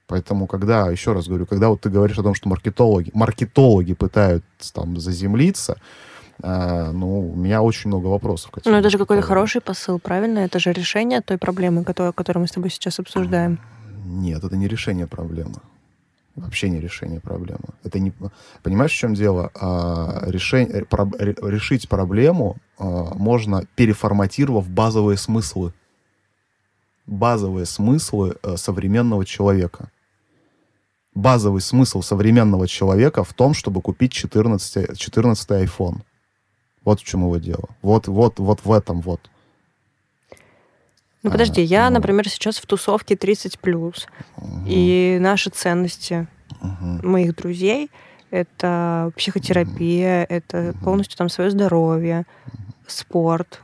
Поэтому, 0.05 0.45
когда, 0.45 0.91
еще 0.91 1.13
раз 1.13 1.27
говорю, 1.27 1.47
когда 1.47 1.69
вот 1.69 1.81
ты 1.81 1.89
говоришь 1.89 2.19
о 2.19 2.21
том, 2.21 2.35
что 2.35 2.49
маркетологи, 2.49 3.09
маркетологи 3.15 3.95
пытаются 3.95 4.73
там 4.73 4.99
заземлиться, 4.99 5.77
э, 6.43 6.91
ну, 6.91 7.31
у 7.31 7.35
меня 7.35 7.63
очень 7.63 7.87
много 7.87 8.05
вопросов. 8.09 8.51
Ну, 8.63 8.75
это 8.75 8.91
же 8.91 8.99
какой-то 8.99 9.23
хороший 9.23 9.59
посыл, 9.59 9.97
правильно? 9.97 10.39
Это 10.39 10.59
же 10.59 10.71
решение 10.71 11.21
той 11.21 11.39
проблемы, 11.39 11.83
которую, 11.83 12.13
которую 12.13 12.41
мы 12.41 12.47
с 12.47 12.51
тобой 12.51 12.69
сейчас 12.69 12.99
обсуждаем. 12.99 13.59
Нет, 14.05 14.43
это 14.43 14.55
не 14.55 14.67
решение 14.67 15.07
проблемы. 15.07 15.55
Вообще 16.35 16.69
не 16.69 16.79
решение 16.79 17.19
проблемы. 17.19 17.61
Это 17.83 17.99
не... 17.99 18.11
Понимаешь, 18.63 18.91
в 18.91 18.95
чем 18.95 19.13
дело? 19.13 19.51
А, 19.53 20.23
решень- 20.27 20.69
э, 20.71 20.83
ре- 21.19 21.35
Решить 21.51 21.87
проблему 21.87 22.57
а, 22.79 23.13
можно, 23.13 23.65
переформатировав 23.75 24.67
базовые 24.67 25.17
смыслы. 25.17 25.73
Базовые 27.05 27.65
смыслы 27.67 28.37
э, 28.41 28.57
современного 28.57 29.25
человека. 29.25 29.89
Базовый 31.13 31.61
смысл 31.61 32.01
современного 32.01 32.67
человека 32.67 33.23
в 33.23 33.33
том, 33.33 33.53
чтобы 33.53 33.81
купить 33.81 34.11
14, 34.13 34.97
14 34.97 35.49
iPhone. 35.51 36.01
Вот 36.83 36.99
в 36.99 37.03
чем 37.03 37.21
его 37.21 37.37
дело. 37.37 37.69
Вот, 37.83 38.07
вот, 38.07 38.39
вот 38.39 38.65
в 38.65 38.71
этом 38.71 39.01
вот. 39.01 39.29
Ну 41.23 41.31
подожди, 41.31 41.61
А, 41.61 41.63
я, 41.63 41.89
ну. 41.89 41.95
например, 41.95 42.27
сейчас 42.29 42.57
в 42.57 42.65
тусовке 42.65 43.15
30 43.15 43.57
плюс. 43.59 44.07
И 44.67 45.17
наши 45.21 45.49
ценности 45.49 46.27
Мгм. 46.61 46.99
моих 47.09 47.35
друзей 47.35 47.89
это 48.29 49.11
психотерапия, 49.15 50.25
это 50.27 50.73
полностью 50.83 51.17
там 51.17 51.29
свое 51.29 51.49
здоровье, 51.51 52.25
спорт. 52.87 53.61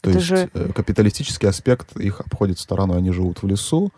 То 0.00 0.10
это 0.10 0.18
есть 0.18 0.28
же- 0.28 0.50
э, 0.54 0.72
капиталистический 0.74 1.48
аспект 1.48 1.94
их 1.96 2.20
обходит 2.20 2.58
стороной, 2.58 2.98
они 2.98 3.10
живут 3.12 3.42
в 3.42 3.46
лесу. 3.46 3.90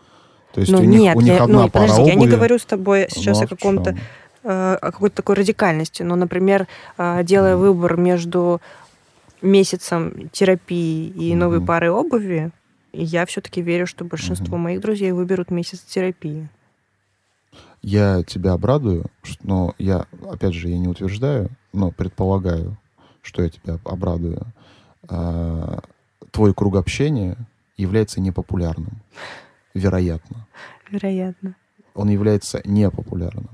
То 0.53 0.59
есть 0.61 0.71
ну 0.71 0.79
у 0.79 0.83
них, 0.83 0.99
нет, 0.99 1.15
у 1.15 1.21
них 1.21 1.33
я, 1.35 1.43
одна 1.43 1.63
ну, 1.63 1.69
пара 1.69 1.87
подожди, 1.87 2.09
я 2.09 2.15
не 2.15 2.23
обуви. 2.23 2.35
говорю 2.35 2.59
с 2.59 2.65
тобой 2.65 3.07
сейчас 3.09 3.37
Ну, 3.37 3.43
о 3.43 3.45
а 3.45 3.47
каком-то 3.47 3.97
э, 4.43 4.73
о 4.81 4.91
какой-то 4.91 5.15
такой 5.15 5.35
радикальности. 5.35 6.03
Но, 6.03 6.15
например, 6.15 6.67
э, 6.97 7.23
делая 7.23 7.55
выбор 7.55 7.95
между 7.97 8.61
месяцем 9.43 10.29
терапии 10.29 11.07
и 11.07 11.35
новой 11.35 11.57
Мгм. 11.57 11.67
парой 11.67 11.89
обуви, 11.89 12.51
я 12.93 13.25
все-таки 13.25 13.61
верю, 13.61 13.85
что 13.87 14.05
большинство 14.05 14.57
моих 14.57 14.81
друзей 14.81 15.11
выберут 15.11 15.51
месяц 15.51 15.81
терапии. 15.81 16.49
Я 17.81 18.23
тебя 18.23 18.53
обрадую, 18.53 19.05
но 19.43 19.75
я, 19.77 20.05
опять 20.29 20.53
же, 20.53 20.69
я 20.69 20.77
не 20.77 20.87
утверждаю, 20.87 21.49
но 21.73 21.91
предполагаю, 21.91 22.77
что 23.21 23.43
я 23.43 23.49
тебя 23.49 23.77
обрадую. 23.83 24.41
А, 25.09 25.79
Твой 26.31 26.53
круг 26.53 26.75
общения 26.77 27.35
является 27.77 28.19
непопулярным. 28.21 29.01
Вероятно. 29.75 30.47
Вероятно. 30.89 31.55
Он 31.93 32.09
является 32.09 32.61
непопулярным. 32.65 33.49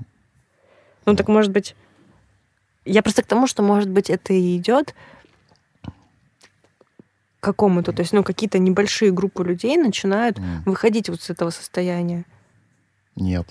Ну 1.06 1.14
так 1.16 1.28
может 1.28 1.52
быть... 1.52 1.74
Я 2.86 3.02
просто 3.02 3.22
к 3.22 3.26
тому, 3.26 3.46
что, 3.46 3.62
может 3.62 3.90
быть, 3.90 4.08
это 4.08 4.32
и 4.32 4.56
идет 4.56 4.94
какому-то, 7.40 7.92
то 7.92 8.00
есть, 8.02 8.12
ну, 8.12 8.22
какие-то 8.22 8.58
небольшие 8.58 9.10
группы 9.12 9.42
людей 9.44 9.76
начинают 9.76 10.38
М, 10.38 10.62
выходить 10.66 11.08
вот 11.08 11.20
с 11.22 11.30
этого 11.30 11.50
состояния. 11.50 12.24
Нет. 13.16 13.48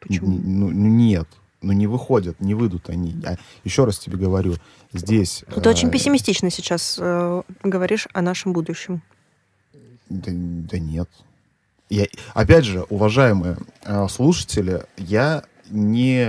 Почему? 0.00 0.32
Н- 0.32 0.42
Ну, 0.60 0.70
ну, 0.70 0.86
нет. 0.88 1.28
Ну, 1.62 1.72
не 1.72 1.86
выходят, 1.86 2.40
не 2.40 2.54
выйдут 2.54 2.88
они. 2.88 3.16
А 3.26 3.36
еще 3.64 3.84
раз 3.84 3.98
тебе 3.98 4.16
говорю, 4.16 4.54
здесь... 4.92 5.44
Ты 5.62 5.68
очень 5.68 5.88
э, 5.88 5.90
пессимистично 5.90 6.50
сейчас 6.50 6.98
э, 7.00 7.42
говоришь 7.64 8.06
о 8.12 8.22
нашем 8.22 8.52
будущем. 8.52 9.02
Да, 10.08 10.30
да 10.32 10.78
нет. 10.78 11.08
Я, 11.90 12.06
опять 12.34 12.64
же, 12.64 12.82
уважаемые 12.90 13.56
э, 13.84 14.06
слушатели, 14.08 14.84
я 14.96 15.42
не, 15.70 16.28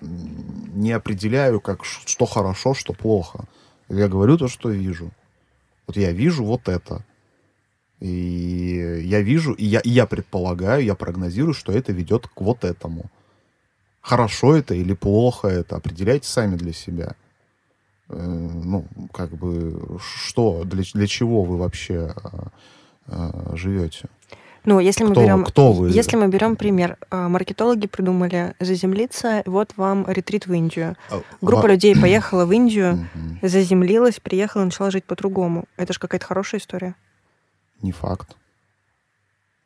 не 0.00 0.92
определяю, 0.92 1.60
как, 1.60 1.84
что 1.84 2.26
хорошо, 2.26 2.74
что 2.74 2.92
плохо. 2.92 3.44
Я 3.88 4.08
говорю 4.08 4.38
то, 4.38 4.48
что 4.48 4.70
вижу. 4.70 5.10
Вот 5.86 5.96
я 5.96 6.12
вижу 6.12 6.44
вот 6.44 6.68
это. 6.68 7.04
И 8.00 9.02
я 9.04 9.20
вижу, 9.20 9.52
и 9.52 9.64
я, 9.64 9.80
и 9.80 9.90
я 9.90 10.06
предполагаю, 10.06 10.84
я 10.84 10.94
прогнозирую, 10.94 11.54
что 11.54 11.72
это 11.72 11.92
ведет 11.92 12.26
к 12.26 12.40
вот 12.40 12.64
этому. 12.64 13.10
Хорошо 14.00 14.56
это 14.56 14.74
или 14.74 14.94
плохо 14.94 15.46
это, 15.46 15.76
определяйте 15.76 16.26
сами 16.26 16.56
для 16.56 16.72
себя. 16.72 17.14
Э, 18.08 18.16
ну, 18.16 18.86
как 19.12 19.30
бы, 19.30 19.98
что, 20.00 20.64
для, 20.64 20.82
для 20.92 21.06
чего 21.06 21.44
вы 21.44 21.56
вообще 21.56 22.12
э, 22.14 22.28
э, 23.06 23.56
живете? 23.56 24.08
Ну, 24.64 24.78
если 24.78 25.02
мы 25.02 25.10
Кто, 25.12 25.22
берем... 25.22 25.44
кто 25.44 25.72
вы? 25.72 25.90
Если 25.90 26.16
мы 26.16 26.28
берем 26.28 26.54
пример, 26.54 26.96
э, 27.10 27.28
маркетологи 27.28 27.88
придумали 27.88 28.54
заземлиться, 28.60 29.42
вот 29.46 29.72
вам 29.76 30.04
ретрит 30.08 30.46
в 30.46 30.52
Индию. 30.52 30.96
А, 31.10 31.20
Группа 31.40 31.62
ва- 31.62 31.72
людей 31.72 32.00
поехала 32.00 32.46
в 32.46 32.52
Индию, 32.52 33.08
заземлилась, 33.42 34.20
приехала, 34.20 34.64
начала 34.64 34.90
жить 34.90 35.04
по-другому. 35.04 35.64
Это 35.76 35.92
же 35.92 35.98
какая-то 35.98 36.26
хорошая 36.26 36.60
история. 36.60 36.94
Не 37.80 37.90
факт. 37.90 38.36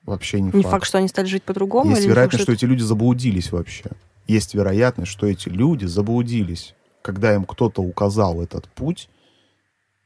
Вообще 0.04 0.40
не, 0.40 0.50
Не 0.52 0.62
факт, 0.62 0.87
что 0.87 0.98
они 0.98 1.09
стали 1.09 1.26
жить 1.26 1.42
по-другому. 1.42 1.90
Есть 1.90 2.02
не 2.02 2.06
факт, 2.06 2.14
вероятность, 2.16 2.44
что 2.44 2.52
эти 2.52 2.64
люди 2.64 2.82
заблудились 2.82 3.52
вообще. 3.52 3.90
Есть 4.26 4.54
вероятность, 4.54 5.11
что 5.11 5.26
эти 5.26 5.48
люди 5.48 5.85
заблудились, 5.85 6.74
когда 7.02 7.35
им 7.35 7.44
кто-то 7.44 7.82
указал 7.82 8.40
этот 8.40 8.66
путь, 8.68 9.09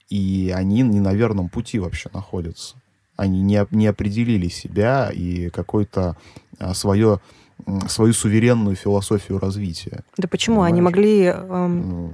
и 0.08 0.52
они 0.54 0.82
не 0.82 1.00
на 1.00 1.14
верном 1.14 1.48
пути 1.48 1.78
вообще 1.78 2.10
находятся. 2.12 2.76
Они 3.20 3.42
не, 3.42 3.66
не 3.70 3.86
определили 3.86 4.48
себя 4.48 5.10
и 5.12 5.50
какой-то 5.50 6.16
а, 6.58 6.72
свое, 6.74 7.20
свою 7.86 8.14
суверенную 8.14 8.76
философию 8.76 9.38
развития. 9.38 10.00
Да 10.16 10.26
почему? 10.26 10.62
Они 10.62 10.80
Понимаешь? 10.80 10.94
могли... 10.96 11.24
эм, 11.24 11.88
Ну, 11.90 12.12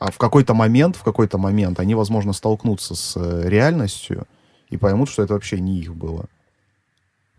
А 0.00 0.10
в 0.10 0.18
какой-то 0.18 0.54
момент, 0.54 0.96
в 0.96 1.02
какой-то 1.04 1.38
момент 1.38 1.78
они, 1.80 1.94
возможно, 1.94 2.32
столкнутся 2.32 2.94
с 2.96 3.16
э, 3.16 3.48
реальностью 3.48 4.26
и 4.70 4.76
поймут, 4.76 5.08
что 5.08 5.22
это 5.22 5.34
вообще 5.34 5.60
не 5.60 5.78
их 5.78 5.94
было. 5.94 6.24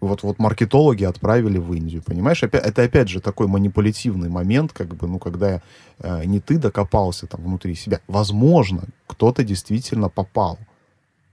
Вот, 0.02 0.24
вот 0.24 0.40
маркетологи 0.40 1.04
отправили 1.04 1.58
в 1.58 1.74
Индию, 1.74 2.02
понимаешь? 2.02 2.42
Опя- 2.44 2.60
это 2.70 2.84
опять 2.84 3.10
же 3.10 3.20
такой 3.20 3.48
манипулятивный 3.48 4.30
момент, 4.30 4.72
как 4.72 4.96
бы, 4.96 5.08
ну, 5.08 5.20
когда 5.20 5.62
э, 6.00 6.24
не 6.26 6.40
ты 6.40 6.58
докопался 6.58 7.28
там 7.28 7.42
внутри 7.44 7.76
себя. 7.76 8.00
Возможно, 8.08 8.84
кто-то 9.08 9.44
действительно 9.44 10.08
попал 10.08 10.58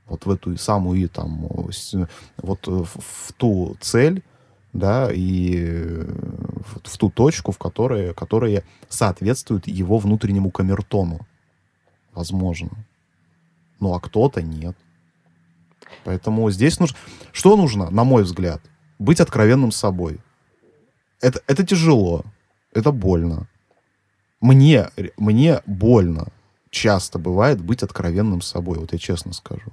вот 0.06 0.26
в 0.26 0.30
эту 0.30 0.56
самую 0.56 1.08
там 1.08 1.48
вот 2.36 2.68
э, 2.68 2.84
в, 2.84 3.32
ту 3.36 3.76
цель, 3.80 4.22
да, 4.72 5.10
и 5.12 5.54
э, 5.56 6.04
в, 6.84 6.96
ту 6.96 7.10
точку, 7.10 7.52
в 7.52 7.58
которой, 7.58 8.14
которая 8.14 8.62
соответствует 8.88 9.66
его 9.66 9.98
внутреннему 9.98 10.50
камертону. 10.50 11.20
Возможно. 12.12 12.70
Ну, 13.80 13.94
а 13.94 14.00
кто-то 14.00 14.42
нет. 14.42 14.76
Поэтому 16.04 16.50
здесь 16.50 16.78
нужно... 16.78 16.96
Что 17.32 17.56
нужно, 17.56 17.90
на 17.90 18.04
мой 18.04 18.22
взгляд? 18.22 18.62
Быть 18.98 19.20
откровенным 19.20 19.70
с 19.72 19.76
собой. 19.76 20.20
Это, 21.20 21.40
это 21.46 21.66
тяжело. 21.66 22.24
Это 22.72 22.92
больно. 22.92 23.48
Мне, 24.40 24.90
мне 25.16 25.60
больно 25.66 26.28
часто 26.70 27.18
бывает 27.18 27.60
быть 27.60 27.82
откровенным 27.82 28.40
с 28.40 28.48
собой, 28.48 28.78
вот 28.78 28.92
я 28.92 28.98
честно 28.98 29.32
скажу. 29.32 29.72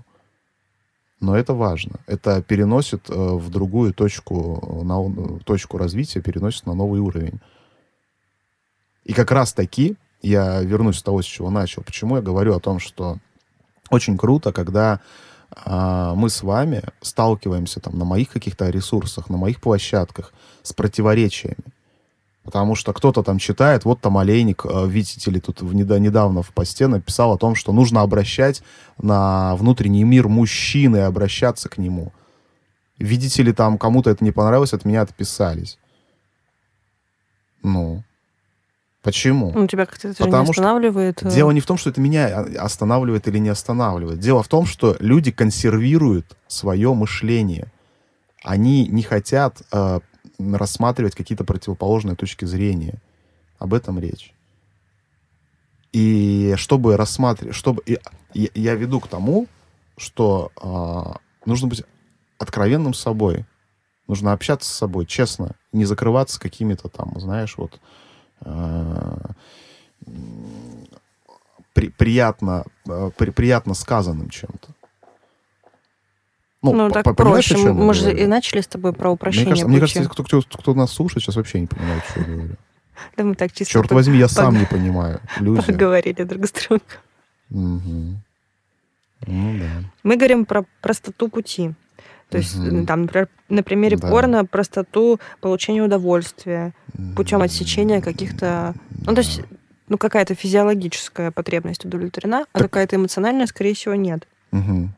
Но 1.24 1.38
это 1.38 1.54
важно. 1.54 2.02
Это 2.06 2.42
переносит 2.42 3.10
э, 3.10 3.14
в 3.14 3.50
другую 3.50 3.94
точку, 3.94 4.60
э, 4.62 4.84
на, 4.84 5.00
э, 5.08 5.40
точку 5.46 5.78
развития, 5.78 6.20
переносит 6.20 6.66
на 6.66 6.74
новый 6.74 7.00
уровень. 7.00 7.40
И 9.06 9.14
как 9.14 9.32
раз 9.32 9.54
таки, 9.54 9.96
я 10.22 10.62
вернусь 10.62 10.98
с 10.98 11.02
того, 11.02 11.22
с 11.22 11.26
чего 11.26 11.50
начал, 11.50 11.82
почему 11.82 12.18
я 12.18 12.22
говорю 12.22 12.54
о 12.54 12.60
том, 12.60 12.80
что 12.80 13.20
очень 13.90 14.18
круто, 14.18 14.52
когда 14.52 15.00
а, 15.66 16.14
мы 16.16 16.30
с 16.30 16.44
вами 16.44 16.84
сталкиваемся 17.02 17.80
там 17.80 17.98
на 17.98 18.04
моих 18.04 18.30
каких-то 18.30 18.70
ресурсах, 18.70 19.30
на 19.30 19.38
моих 19.38 19.62
площадках 19.62 20.34
с 20.62 20.74
противоречиями. 20.74 21.73
Потому 22.44 22.76
что 22.76 22.92
кто-то 22.92 23.24
там 23.24 23.38
читает, 23.40 23.86
вот 23.86 24.02
там 24.02 24.18
Олейник, 24.18 24.66
э, 24.66 24.86
видите 24.88 25.32
ли, 25.32 25.40
тут 25.40 25.62
недавно 25.62 26.42
в 26.44 26.52
посте 26.54 26.88
написал 26.88 27.32
о 27.32 27.38
том, 27.38 27.56
что 27.56 27.72
нужно 27.72 28.02
обращать 28.02 28.62
на 29.02 29.56
внутренний 29.56 30.04
мир 30.04 30.28
мужчины 30.28 30.98
и 30.98 31.02
обращаться 31.02 31.70
к 31.70 31.78
нему. 31.78 32.12
Видите 33.00 33.44
ли, 33.44 33.54
там 33.54 33.78
кому-то 33.78 34.10
это 34.10 34.24
не 34.24 34.32
понравилось, 34.32 34.74
от 34.74 34.84
меня 34.84 35.02
отписались. 35.02 35.78
Ну, 37.64 38.04
почему? 39.02 39.54
ну, 39.56 39.68
тебя 39.68 39.86
как-то 39.86 40.10
это 40.10 40.18
же 40.18 40.24
не 40.24 40.30
Потому 40.32 40.52
что 40.52 40.62
останавливает. 40.62 41.24
э, 41.24 41.30
Дело 41.30 41.52
не 41.52 41.62
в 41.62 41.66
том, 41.66 41.78
что 41.78 41.90
это 41.92 42.02
меня 42.02 42.28
а, 42.28 42.66
останавливает 42.66 43.26
или 43.30 43.38
не 43.38 43.50
останавливает. 43.50 44.20
Дело 44.20 44.44
в 44.44 44.50
том, 44.50 44.66
что 44.66 44.98
люди 45.00 45.32
консервируют 45.32 46.36
свое 46.48 46.94
мышление. 46.94 47.72
Они 48.44 48.86
не 48.88 49.02
хотят 49.02 49.62
э, 49.72 50.02
рассматривать 50.40 51.16
какие-то 51.16 51.44
противоположные 51.44 52.16
точки 52.16 52.46
зрения. 52.46 52.96
Об 53.60 53.74
этом 53.74 54.00
речь. 54.00 54.34
И 55.92 56.54
чтобы 56.58 56.98
рассматривать, 56.98 57.56
чтобы 57.56 57.82
и- 57.86 58.00
и- 58.34 58.52
я 58.56 58.76
веду 58.76 59.00
к 59.00 59.08
тому, 59.08 59.48
что 59.98 60.52
а, 60.62 61.18
нужно 61.46 61.68
быть 61.68 61.84
откровенным 62.40 62.94
с 62.94 63.00
собой, 63.00 63.46
нужно 64.08 64.34
общаться 64.34 64.70
с 64.70 64.74
собой, 64.74 65.06
честно, 65.06 65.56
не 65.72 65.86
закрываться 65.86 66.40
какими-то 66.40 66.90
там, 66.90 67.14
знаешь, 67.20 67.58
вот 67.58 67.80
м, 68.46 69.20
при- 71.74 71.90
приятно, 71.90 72.66
э, 72.88 73.12
при- 73.18 73.32
приятно 73.32 73.74
сказанным 73.74 74.30
чем-то. 74.30 74.70
Ну, 76.72 76.88
по- 76.88 77.04
так 77.04 77.16
проще. 77.16 77.58
Мы 77.58 77.94
же 77.94 78.14
и 78.18 78.26
начали 78.26 78.62
с 78.62 78.68
тобой 78.68 78.94
про 78.94 79.10
Мне 79.10 79.14
упрощение 79.16 79.50
кажется, 79.50 79.68
мне 79.68 79.80
кажется, 79.80 80.10
кто, 80.10 80.24
кто, 80.24 80.42
кто 80.42 80.74
нас 80.74 80.92
слушает, 80.94 81.24
сейчас 81.24 81.36
вообще 81.36 81.60
не 81.60 81.68
понимает, 81.68 82.04
что 82.10 82.20
я 82.22 82.26
говорю. 82.26 82.56
Да 83.18 83.24
мы 83.24 83.36
так 83.36 83.52
чисто 83.52 83.74
Черт 83.74 83.92
возьми, 83.92 84.18
я 84.18 84.28
сам 84.30 84.58
не 84.58 84.66
понимаю. 84.66 85.20
Люди. 85.40 85.62
поговорили 85.62 86.24
друг 86.24 86.46
с 86.46 86.52
другом. 86.54 86.82
Мгм. 87.50 88.18
Ну 89.28 89.60
да. 89.60 89.66
Мы 90.04 90.16
говорим 90.16 90.46
про 90.46 90.64
простоту 90.82 91.28
пути. 91.30 91.74
То 92.30 92.38
есть, 92.38 92.56
ну, 92.58 92.86
там, 92.86 93.02
например, 93.04 93.28
на 93.50 93.62
примере 93.62 93.98
Да. 93.98 94.08
порно 94.10 94.46
простоту 94.46 95.20
получения 95.42 95.84
удовольствия 95.84 96.74
путем 97.16 97.42
отсечения 97.42 98.02
каких-то... 98.02 98.74
Ну, 99.06 99.14
то 99.14 99.22
есть, 99.22 99.42
ну, 99.88 99.98
какая-то 99.98 100.34
физиологическая 100.34 101.30
потребность 101.32 101.86
удовлетворена, 101.86 102.46
а 102.54 102.60
какая-то 102.60 102.96
эмоциональная, 102.96 103.46
скорее 103.48 103.76
всего, 103.76 103.94
нет. 103.96 104.28
Мгм. 104.52 104.94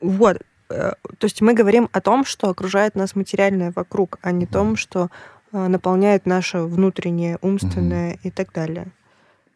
Вот. 0.00 0.38
Э, 0.70 0.92
То 1.18 1.24
есть 1.24 1.40
мы 1.40 1.54
говорим 1.54 1.88
о 1.92 2.00
том, 2.00 2.24
что 2.24 2.48
окружает 2.48 2.94
нас 2.94 3.14
материальное 3.16 3.72
вокруг, 3.74 4.18
а 4.22 4.30
не 4.32 4.46
том, 4.46 4.76
что 4.76 5.10
э, 5.52 5.66
наполняет 5.68 6.26
наше 6.26 6.58
внутреннее, 6.60 7.38
умственное 7.42 8.18
и 8.22 8.30
так 8.30 8.52
далее. 8.52 8.86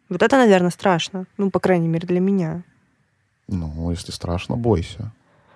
Вот 0.09 0.21
это, 0.21 0.37
наверное, 0.37 0.69
страшно. 0.71 1.25
Ну, 1.37 1.49
по 1.49 1.59
крайней 1.59 1.87
мере, 1.87 2.07
для 2.07 2.19
меня. 2.19 2.63
Ну, 3.47 3.91
если 3.91 4.11
страшно, 4.11 4.55
бойся. 4.57 5.11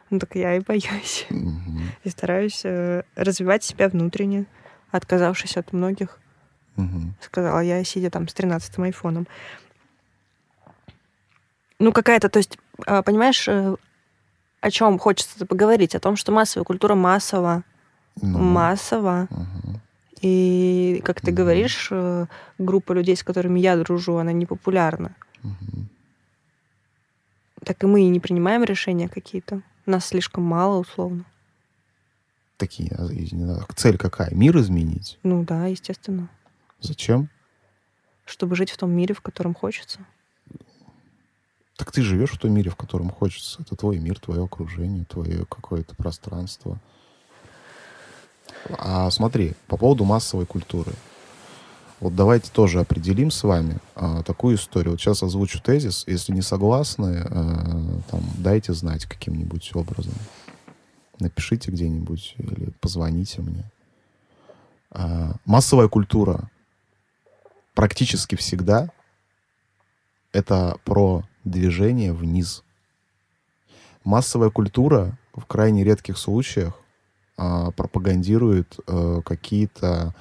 Ну, 0.10 0.20
так 0.20 0.36
я 0.36 0.56
и 0.56 0.60
боюсь. 0.60 1.26
Мгм. 1.30 1.92
И 2.04 2.10
стараюсь 2.10 2.62
э, 2.64 3.04
развивать 3.16 3.64
себя 3.64 3.90
внутренне, 3.90 4.46
отказавшись 4.92 5.58
от 5.58 5.74
многих, 5.74 6.20
Мгм. 6.78 7.16
сказала 7.20 7.60
я, 7.60 7.84
сидя 7.84 8.10
там 8.10 8.28
с 8.28 8.34
13-м 8.34 8.84
айфоном. 8.84 9.28
Ну, 11.80 11.92
какая-то, 11.92 12.30
то 12.30 12.38
есть, 12.40 12.58
а, 12.86 13.02
понимаешь, 13.04 13.48
э, 13.48 13.76
о 14.62 14.72
чем 14.72 14.98
хочется 15.00 15.46
поговорить? 15.46 15.96
О 15.96 16.00
том, 16.00 16.16
что 16.16 16.32
массовая 16.32 16.66
культура 16.66 16.96
массово, 16.96 17.64
Ну, 18.22 18.38
массово. 18.40 19.28
мгм. 19.30 19.82
И, 20.22 21.02
как 21.06 21.22
ты 21.22 21.28
Мгм. 21.32 21.36
говоришь, 21.36 21.90
э, 21.92 22.26
группа 22.58 22.94
людей, 22.94 23.16
с 23.16 23.24
которыми 23.24 23.60
я 23.60 23.78
дружу, 23.78 24.18
она 24.18 24.32
не 24.32 24.46
популярна. 24.48 25.16
Мгм. 25.44 25.90
Так 27.64 27.84
и 27.84 27.88
мы 27.88 28.02
и 28.02 28.08
не 28.10 28.20
принимаем 28.20 28.64
решения 28.64 29.08
какие-то. 29.10 29.62
Нас 29.86 30.06
слишком 30.08 30.44
мало, 30.44 30.80
условно. 30.80 31.26
Такие, 32.58 32.90
цель 33.76 33.98
какая? 33.98 34.32
Мир 34.34 34.58
изменить? 34.58 35.20
Ну 35.22 35.44
да, 35.44 35.68
естественно. 35.68 36.28
Зачем? 36.80 37.30
Чтобы 38.26 38.56
жить 38.56 38.72
в 38.72 38.78
том 38.78 38.92
мире, 38.92 39.14
в 39.14 39.22
котором 39.22 39.54
хочется. 39.54 40.00
Так 41.78 41.92
ты 41.92 42.02
живешь 42.02 42.32
в 42.32 42.40
том 42.40 42.52
мире, 42.52 42.72
в 42.72 42.76
котором 42.76 43.12
хочется. 43.12 43.62
Это 43.62 43.76
твой 43.76 44.00
мир, 44.00 44.20
твое 44.20 44.44
окружение, 44.44 45.06
твое 45.06 45.46
какое-то 45.46 45.96
пространство. 45.96 46.80
А 48.70 49.10
смотри, 49.12 49.54
по 49.68 49.78
поводу 49.78 50.04
массовой 50.04 50.48
культуры. 50.48 50.92
Вот 52.00 52.16
давайте 52.16 52.52
тоже 52.52 52.80
определим 52.80 53.30
с 53.30 53.44
вами 53.44 53.78
а, 53.96 54.24
такую 54.24 54.56
историю. 54.56 54.92
Вот 54.92 55.02
сейчас 55.02 55.22
озвучу 55.22 55.62
тезис. 55.62 56.04
Если 56.08 56.32
не 56.32 56.42
согласны, 56.42 57.24
а, 57.24 58.02
там, 58.10 58.24
дайте 58.38 58.74
знать 58.74 59.06
каким-нибудь 59.06 59.72
образом. 59.76 60.14
Напишите 61.20 61.72
где-нибудь 61.72 62.36
или 62.40 62.72
позвоните 62.82 63.42
мне. 63.42 63.64
А, 64.90 65.36
массовая 65.46 65.88
культура 65.88 66.50
практически 67.76 68.36
всегда 68.36 68.90
это 70.34 70.78
про 70.84 71.24
движение 71.50 72.14
вниз. 72.14 72.64
Массовая 74.04 74.50
культура 74.50 75.18
в 75.34 75.46
крайне 75.46 75.84
редких 75.84 76.18
случаях 76.18 76.74
а, 77.38 77.72
пропагандирует 77.72 78.80
э, 78.88 79.22
какие-то 79.24 80.16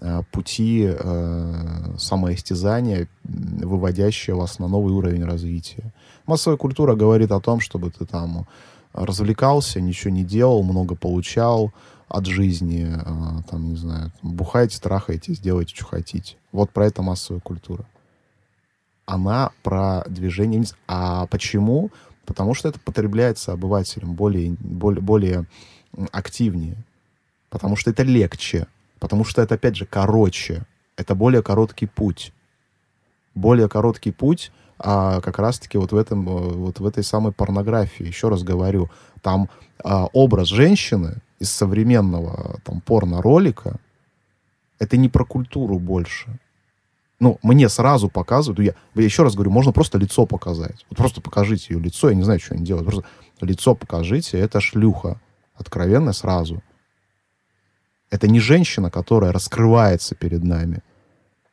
э, 0.00 0.22
пути 0.32 0.88
э, 0.88 1.94
самоистязания, 1.98 3.08
выводящие 3.22 4.34
вас 4.34 4.58
на 4.58 4.66
новый 4.66 4.92
уровень 4.92 5.24
развития. 5.24 5.92
Массовая 6.26 6.56
культура 6.56 6.96
говорит 6.96 7.30
о 7.30 7.40
том, 7.40 7.60
чтобы 7.60 7.90
ты 7.90 8.04
там 8.04 8.46
развлекался, 8.92 9.80
ничего 9.80 10.12
не 10.12 10.24
делал, 10.24 10.62
много 10.62 10.96
получал 10.96 11.72
от 12.08 12.26
жизни, 12.26 12.88
а, 13.04 13.42
там, 13.48 13.68
не 13.68 13.76
знаю, 13.76 14.12
бухайте, 14.22 14.80
трахайтесь, 14.80 15.38
делайте, 15.38 15.74
что 15.74 15.84
хотите. 15.84 16.36
Вот 16.52 16.70
про 16.70 16.86
это 16.86 17.02
массовая 17.02 17.40
культура 17.40 17.86
она 19.06 19.52
про 19.62 20.04
движение 20.08 20.58
вниз. 20.58 20.76
А 20.86 21.26
почему? 21.26 21.90
Потому 22.26 22.54
что 22.54 22.68
это 22.68 22.78
потребляется 22.80 23.52
обывателем 23.52 24.14
более, 24.14 24.56
более, 24.58 25.00
более 25.00 25.46
активнее. 26.12 26.76
Потому 27.48 27.76
что 27.76 27.90
это 27.90 28.02
легче. 28.02 28.66
Потому 28.98 29.24
что 29.24 29.40
это, 29.40 29.54
опять 29.54 29.76
же, 29.76 29.86
короче. 29.86 30.66
Это 30.96 31.14
более 31.14 31.42
короткий 31.42 31.86
путь. 31.86 32.32
Более 33.34 33.68
короткий 33.68 34.10
путь 34.10 34.50
а, 34.78 35.20
как 35.20 35.38
раз-таки 35.38 35.78
вот 35.78 35.92
в, 35.92 35.96
этом, 35.96 36.28
э, 36.28 36.52
вот 36.54 36.80
в 36.80 36.86
этой 36.86 37.04
самой 37.04 37.32
порнографии. 37.32 38.04
Еще 38.04 38.28
раз 38.28 38.42
говорю, 38.42 38.90
там 39.22 39.48
а, 39.84 40.06
образ 40.06 40.48
женщины 40.48 41.18
из 41.38 41.50
современного 41.50 42.58
там, 42.64 42.80
порно-ролика 42.80 43.76
это 44.78 44.96
не 44.96 45.08
про 45.08 45.24
культуру 45.24 45.78
больше 45.78 46.38
ну, 47.18 47.38
мне 47.42 47.68
сразу 47.68 48.08
показывают, 48.08 48.58
я, 48.60 48.74
я 48.94 49.04
еще 49.04 49.22
раз 49.22 49.34
говорю, 49.34 49.50
можно 49.50 49.72
просто 49.72 49.98
лицо 49.98 50.26
показать. 50.26 50.84
Вот 50.90 50.98
просто 50.98 51.20
покажите 51.20 51.74
ее 51.74 51.80
лицо, 51.80 52.10
я 52.10 52.14
не 52.14 52.24
знаю, 52.24 52.40
что 52.40 52.54
они 52.54 52.64
делают. 52.64 52.86
Просто 52.86 53.08
лицо 53.40 53.74
покажите, 53.74 54.38
это 54.38 54.60
шлюха. 54.60 55.20
Откровенно 55.54 56.12
сразу. 56.12 56.62
Это 58.10 58.28
не 58.28 58.40
женщина, 58.40 58.90
которая 58.90 59.32
раскрывается 59.32 60.14
перед 60.14 60.44
нами. 60.44 60.82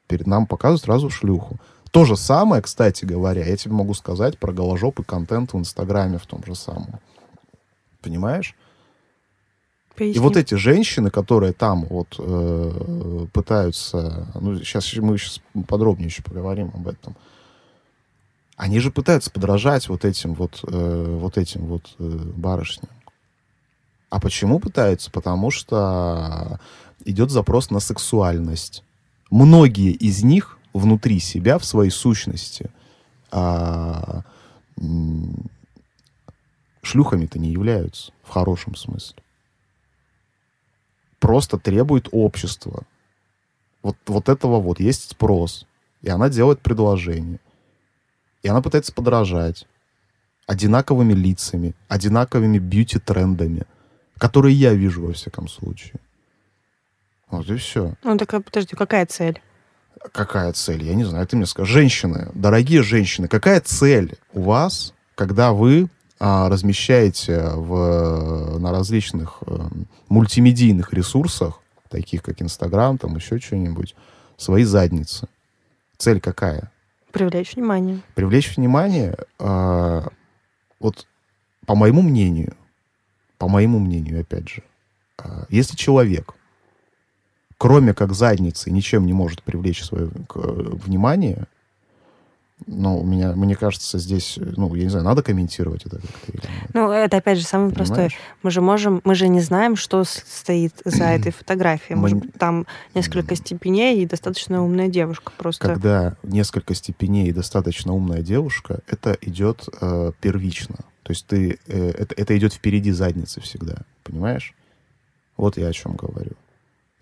Перед 0.07 0.27
нам 0.27 0.45
показывают 0.45 0.81
сразу 0.81 1.09
шлюху. 1.09 1.59
То 1.91 2.03
же 2.03 2.17
самое, 2.17 2.61
кстати 2.61 3.05
говоря, 3.05 3.45
я 3.45 3.55
тебе 3.55 3.73
могу 3.73 3.93
сказать 3.93 4.37
про 4.37 4.51
голожопый 4.51 5.05
контент 5.05 5.53
в 5.53 5.57
Инстаграме 5.57 6.17
в 6.17 6.25
том 6.25 6.43
же 6.43 6.55
самом. 6.55 6.99
Понимаешь? 8.01 8.55
И 9.95 9.99
Поясни. 9.99 10.19
вот 10.21 10.37
эти 10.37 10.55
женщины, 10.55 11.11
которые 11.11 11.53
там 11.53 11.85
вот 11.85 12.15
э, 12.17 13.27
пытаются, 13.31 14.27
ну 14.39 14.57
сейчас 14.57 14.91
мы 14.95 15.17
сейчас 15.19 15.39
подробнее 15.67 16.07
еще 16.07 16.23
поговорим 16.23 16.71
об 16.73 16.87
этом, 16.87 17.15
они 18.57 18.79
же 18.79 18.89
пытаются 18.89 19.29
подражать 19.29 19.87
вот 19.89 20.03
этим 20.03 20.33
вот 20.33 20.63
э, 20.67 21.17
вот 21.19 21.37
этим 21.37 21.67
вот 21.67 21.95
э, 21.99 22.03
барышням. 22.35 22.89
А 24.09 24.19
почему 24.19 24.59
пытаются? 24.59 25.11
Потому 25.11 25.51
что 25.51 26.59
идет 27.05 27.29
запрос 27.29 27.69
на 27.69 27.79
сексуальность. 27.79 28.83
Многие 29.29 29.91
из 29.91 30.23
них 30.23 30.57
внутри 30.73 31.19
себя 31.19 31.59
в 31.59 31.65
своей 31.65 31.91
сущности 31.91 32.71
м, 33.31 34.23
шлюхами-то 36.81 37.37
не 37.39 37.51
являются 37.51 38.11
в 38.23 38.29
хорошем 38.29 38.75
смысле 38.75 39.22
просто 41.23 41.57
требует 41.57 42.09
общества. 42.11 42.83
Вот, 43.81 43.95
вот 44.07 44.27
этого 44.27 44.59
вот 44.59 44.81
есть 44.81 45.11
спрос. 45.11 45.65
И 46.01 46.09
она 46.09 46.27
делает 46.27 46.59
предложение. 46.59 47.39
И 48.41 48.49
она 48.49 48.61
пытается 48.61 48.91
подражать 48.91 49.65
одинаковыми 50.47 51.13
лицами, 51.13 51.75
одинаковыми 51.87 52.57
бьюти-трендами, 52.57 53.63
которые 54.17 54.53
я 54.53 54.73
вижу 54.73 55.05
во 55.05 55.13
всяком 55.13 55.47
случае. 55.47 55.93
Вот 57.29 57.49
и 57.49 57.55
все. 57.55 57.93
Ну, 58.03 58.17
так, 58.17 58.33
а, 58.33 58.41
подожди, 58.41 58.75
какая 58.75 59.05
цель? 59.05 59.41
Какая 60.11 60.51
цель? 60.51 60.83
Я 60.83 60.93
не 60.93 61.05
знаю, 61.05 61.25
ты 61.25 61.37
мне 61.37 61.45
скажи. 61.45 61.71
Женщины, 61.71 62.31
дорогие 62.33 62.83
женщины, 62.83 63.29
какая 63.29 63.61
цель 63.61 64.17
у 64.33 64.41
вас, 64.41 64.93
когда 65.15 65.53
вы 65.53 65.87
размещаете 66.23 67.49
в, 67.49 68.57
на 68.57 68.71
различных 68.71 69.39
э, 69.45 69.57
мультимедийных 70.07 70.93
ресурсах, 70.93 71.59
таких 71.89 72.23
как 72.23 72.41
Инстаграм, 72.41 72.97
там 72.97 73.15
еще 73.15 73.39
что-нибудь, 73.39 73.93
свои 74.37 74.63
задницы? 74.63 75.27
Цель 75.97 76.21
какая? 76.21 76.71
Привлечь 77.11 77.55
внимание. 77.55 77.99
Привлечь 78.15 78.55
внимание, 78.55 79.17
а, 79.37 80.07
вот 80.79 81.05
по 81.65 81.75
моему 81.75 82.01
мнению, 82.01 82.55
по 83.37 83.47
моему 83.49 83.79
мнению, 83.79 84.21
опять 84.21 84.47
же, 84.49 84.63
а, 85.17 85.45
если 85.49 85.75
человек, 85.75 86.33
кроме 87.57 87.93
как 87.93 88.13
задницы, 88.13 88.71
ничем 88.71 89.05
не 89.05 89.13
может 89.13 89.43
привлечь 89.43 89.83
свое 89.83 90.09
к- 90.27 90.37
внимание, 90.37 91.47
ну, 92.67 92.99
у 92.99 93.05
меня, 93.05 93.33
мне 93.35 93.55
кажется, 93.55 93.97
здесь, 93.97 94.37
ну, 94.37 94.73
я 94.75 94.83
не 94.83 94.89
знаю, 94.89 95.05
надо 95.05 95.23
комментировать 95.23 95.85
это 95.85 95.97
как-то 95.97 96.31
или? 96.31 96.41
Ну, 96.73 96.91
это, 96.91 97.17
опять 97.17 97.39
же, 97.39 97.45
простой. 97.47 97.95
Понимаешь? 97.95 98.17
Мы 98.41 98.51
же 98.51 98.61
можем, 98.61 99.01
мы 99.03 99.15
же 99.15 99.27
не 99.27 99.41
знаем, 99.41 99.75
что 99.75 100.03
стоит 100.03 100.81
за 100.85 101.05
этой 101.05 101.31
фотографией. 101.37 101.95
Мы 101.95 102.01
Может 102.01 102.17
быть, 102.19 102.33
там 102.33 102.65
несколько 102.93 103.35
степеней 103.35 104.01
и 104.01 104.05
достаточно 104.05 104.63
умная 104.63 104.87
девушка. 104.87 105.31
Просто 105.37 105.67
Когда 105.67 106.15
несколько 106.23 106.73
степеней 106.75 107.29
и 107.29 107.33
достаточно 107.33 107.93
умная 107.93 108.21
девушка, 108.21 108.79
это 108.87 109.17
идет 109.21 109.67
э, 109.81 110.11
первично. 110.21 110.75
То 111.03 111.11
есть 111.11 111.27
ты, 111.27 111.59
э, 111.67 111.89
это, 111.89 112.15
это 112.15 112.37
идет 112.37 112.53
впереди 112.53 112.91
задницы 112.91 113.41
всегда, 113.41 113.77
понимаешь? 114.03 114.53
Вот 115.37 115.57
я 115.57 115.67
о 115.67 115.73
чем 115.73 115.95
говорю. 115.95 116.31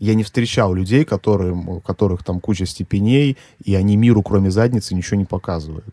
Я 0.01 0.15
не 0.15 0.23
встречал 0.23 0.73
людей, 0.73 1.05
которые, 1.05 1.53
у 1.53 1.79
которых 1.79 2.23
там 2.23 2.39
куча 2.39 2.65
степеней, 2.65 3.37
и 3.63 3.75
они 3.75 3.97
миру, 3.97 4.23
кроме 4.23 4.49
задницы, 4.49 4.95
ничего 4.95 5.17
не 5.17 5.25
показывают. 5.25 5.85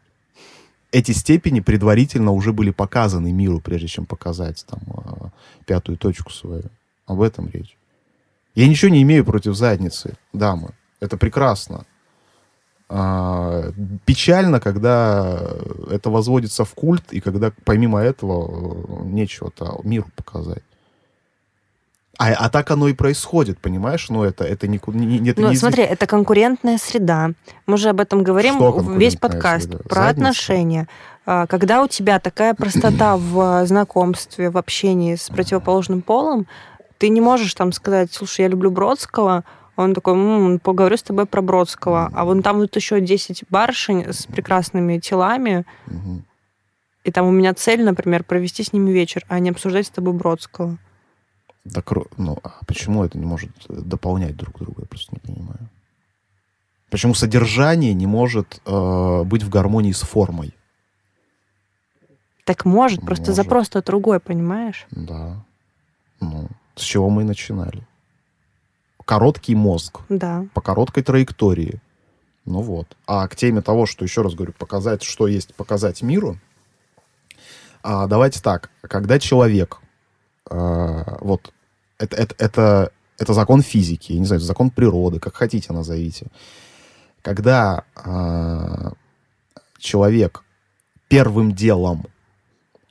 Эти 0.93 1.13
степени 1.13 1.61
предварительно 1.61 2.33
уже 2.33 2.55
были 2.55 2.71
показаны 2.71 3.33
миру, 3.33 3.61
прежде 3.61 3.87
чем 3.87 4.07
показать 4.07 4.65
там 4.67 4.81
э, 4.87 5.29
пятую 5.67 5.99
точку 5.99 6.33
свою. 6.33 6.65
Об 7.05 7.21
этом 7.21 7.51
речь. 7.51 7.77
Я 8.55 8.67
ничего 8.67 8.91
не 8.91 9.03
имею 9.03 9.27
против 9.27 9.55
задницы, 9.55 10.15
дамы. 10.33 10.71
Это 11.01 11.19
прекрасно. 11.19 11.85
А, 12.89 13.73
печально, 14.07 14.59
когда 14.59 15.39
это 15.91 16.09
возводится 16.09 16.65
в 16.65 16.73
культ, 16.75 17.13
и 17.13 17.21
когда 17.21 17.53
помимо 17.67 18.01
этого 18.01 19.03
э, 19.03 19.05
нечего-то 19.05 19.83
миру 19.85 20.07
показать. 20.17 20.65
А, 22.19 22.33
а 22.33 22.51
так 22.51 22.71
оно 22.73 22.89
и 22.89 22.95
происходит, 22.95 23.59
понимаешь? 23.61 24.09
Ну, 24.11 24.25
это, 24.25 24.43
это 24.45 24.67
никуда 24.67 24.99
не... 24.99 25.31
Это 25.31 25.41
ну, 25.41 25.51
не 25.51 25.57
смотри, 25.57 25.85
это 25.85 26.07
конкурентная 26.07 26.77
среда. 26.77 27.31
Мы 27.67 27.77
же 27.77 27.91
об 27.91 28.01
этом 28.01 28.25
говорим 28.25 28.99
весь 28.99 29.15
подкаст. 29.15 29.67
Среда? 29.67 29.79
Про 29.85 30.03
Задница. 30.03 30.11
отношения. 30.11 30.89
А, 31.27 31.47
когда 31.47 31.81
у 31.81 31.87
тебя 31.87 32.19
такая 32.19 32.55
простота 32.55 33.17
в 33.17 33.65
знакомстве, 33.67 34.51
в 34.51 34.59
общении 34.59 35.15
с 35.15 35.29
противоположным 35.29 36.03
полом, 36.03 36.49
ты 36.99 37.09
не 37.09 37.21
можешь 37.21 37.55
там 37.55 37.71
сказать, 37.71 38.13
слушай, 38.13 38.41
я 38.41 38.49
люблю 38.49 38.73
Бродского, 38.73 39.45
он 39.77 39.95
такой, 39.95 40.15
м-м, 40.15 40.59
поговорю 40.59 40.97
с 40.97 41.03
тобой 41.03 41.25
про 41.25 41.41
Бродского. 41.41 42.11
А 42.13 42.25
вон 42.25 42.43
там 42.43 42.59
вот 42.59 42.75
еще 42.75 43.01
10 43.01 43.45
барышень 43.49 44.13
с 44.13 44.27
прекрасными 44.27 44.99
телами. 44.99 45.65
И 47.05 47.13
там 47.13 47.27
у 47.27 47.31
меня 47.31 47.55
цель, 47.55 47.85
например, 47.85 48.25
провести 48.25 48.65
с 48.65 48.73
ними 48.73 48.91
вечер, 48.91 49.25
а 49.29 49.39
не 49.39 49.51
обсуждать 49.51 49.87
с 49.87 49.91
тобой 49.91 50.15
Бродского. 50.15 50.79
Так, 51.73 51.93
ну, 52.17 52.39
а 52.43 52.65
почему 52.67 53.05
это 53.05 53.19
не 53.19 53.27
может 53.27 53.51
дополнять 53.69 54.37
друг 54.37 54.59
друга? 54.59 54.83
Я 54.83 54.87
просто 54.87 55.15
не 55.15 55.21
понимаю. 55.21 55.69
Почему 56.91 57.15
содержание 57.15 57.93
не 57.93 58.07
может 58.07 58.61
э, 58.65 59.23
быть 59.25 59.43
в 59.43 59.51
гармонии 59.51 59.93
с 59.93 60.01
формой? 60.01 60.55
Так 62.45 62.65
может, 62.65 63.03
просто 63.03 63.31
может. 63.31 63.37
запрос-то 63.37 63.83
другой, 63.83 64.21
понимаешь? 64.21 64.87
Да. 64.91 65.45
Ну, 66.21 66.49
с 66.77 66.83
чего 66.83 67.11
мы 67.11 67.23
и 67.23 67.27
начинали 67.27 67.87
короткий 69.09 69.55
мозг. 69.55 70.01
Да. 70.11 70.45
По 70.53 70.61
короткой 70.61 71.03
траектории. 71.03 71.81
Ну 72.45 72.61
вот. 72.61 72.95
А 73.07 73.27
к 73.27 73.37
теме 73.37 73.63
того, 73.63 73.87
что, 73.87 74.05
еще 74.05 74.21
раз 74.21 74.35
говорю, 74.35 74.53
показать, 74.53 75.03
что 75.03 75.27
есть 75.27 75.55
показать 75.55 76.03
миру, 76.03 76.37
а, 77.83 78.07
давайте 78.07 78.43
так. 78.43 78.71
Когда 78.83 79.19
человек, 79.19 79.79
а, 80.51 81.17
вот, 81.23 81.55
это, 81.99 82.17
это, 82.17 82.35
это, 82.39 82.93
это 83.19 83.33
закон 83.33 83.63
физики, 83.63 84.13
я 84.13 84.19
не 84.19 84.27
знаю, 84.27 84.41
закон 84.41 84.71
природы, 84.71 85.19
как 85.19 85.35
хотите 85.35 85.73
назовите. 85.73 86.27
Когда 87.23 87.85
а, 87.95 88.93
человек 89.79 90.45
первым 91.09 91.53
делом 91.53 92.07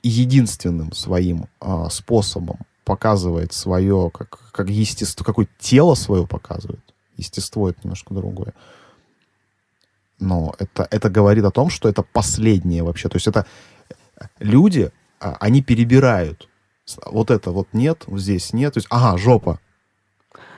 и 0.02 0.08
единственным 0.08 0.92
своим 0.92 1.46
а, 1.60 1.88
способом 1.88 2.58
показывает 2.84 3.52
свое, 3.52 4.10
как, 4.12 4.50
как 4.52 4.68
естество, 4.70 5.24
какое 5.24 5.48
тело 5.58 5.94
свое 5.94 6.26
показывает. 6.26 6.80
Естество 7.16 7.68
это 7.68 7.80
немножко 7.82 8.14
другое. 8.14 8.54
Но 10.20 10.54
это, 10.58 10.86
это 10.90 11.10
говорит 11.10 11.44
о 11.44 11.50
том, 11.50 11.70
что 11.70 11.88
это 11.88 12.02
последнее 12.02 12.82
вообще. 12.82 13.08
То 13.08 13.16
есть 13.16 13.26
это 13.26 13.46
люди, 14.38 14.90
а, 15.20 15.36
они 15.40 15.62
перебирают. 15.62 16.48
Вот 17.06 17.30
это 17.30 17.50
вот 17.50 17.68
нет, 17.72 18.04
вот 18.06 18.20
здесь 18.20 18.52
нет. 18.52 18.74
То 18.74 18.78
есть, 18.78 18.86
ага, 18.90 19.18
жопа. 19.18 19.60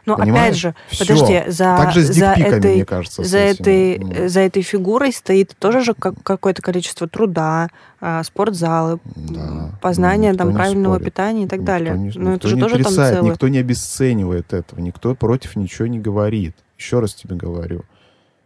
Но 0.07 0.16
Понимаешь? 0.16 0.43
опять 0.43 0.57
же, 0.57 0.75
Все. 0.88 1.05
подожди, 1.05 1.51
за, 1.51 1.77
так 1.77 1.93
же 1.93 2.03
с 2.03 2.14
за, 2.14 2.33
этой, 2.33 2.75
мне 2.75 2.85
кажется, 2.85 3.23
за, 3.23 3.38
этой, 3.38 3.99
ну. 3.99 4.29
за 4.29 4.40
этой 4.40 4.62
фигурой 4.62 5.12
стоит 5.12 5.55
тоже 5.59 5.83
же 5.83 5.95
как, 5.95 6.14
какое-то 6.23 6.62
количество 6.62 7.07
труда, 7.07 7.69
а, 8.01 8.23
спортзалы, 8.25 8.99
да. 9.05 9.79
познание 9.83 10.33
там, 10.35 10.55
правильного 10.55 10.95
спорит. 10.95 11.12
питания 11.12 11.45
и 11.45 11.49
так 11.49 11.61
никто 11.61 11.73
далее. 11.73 11.99
Не, 11.99 12.12
Но 12.14 12.35
это 12.35 12.49
же 12.49 12.57
тоже 12.57 12.77
отрицает, 12.77 12.97
там 12.97 13.14
целое. 13.14 13.33
Никто 13.33 13.49
не 13.49 13.59
обесценивает 13.59 14.53
этого, 14.53 14.81
никто 14.81 15.14
против 15.14 15.57
ничего 15.57 15.87
не 15.87 15.99
говорит. 15.99 16.57
Еще 16.79 17.01
раз 17.01 17.14
тебе 17.14 17.37
говорю. 17.37 17.83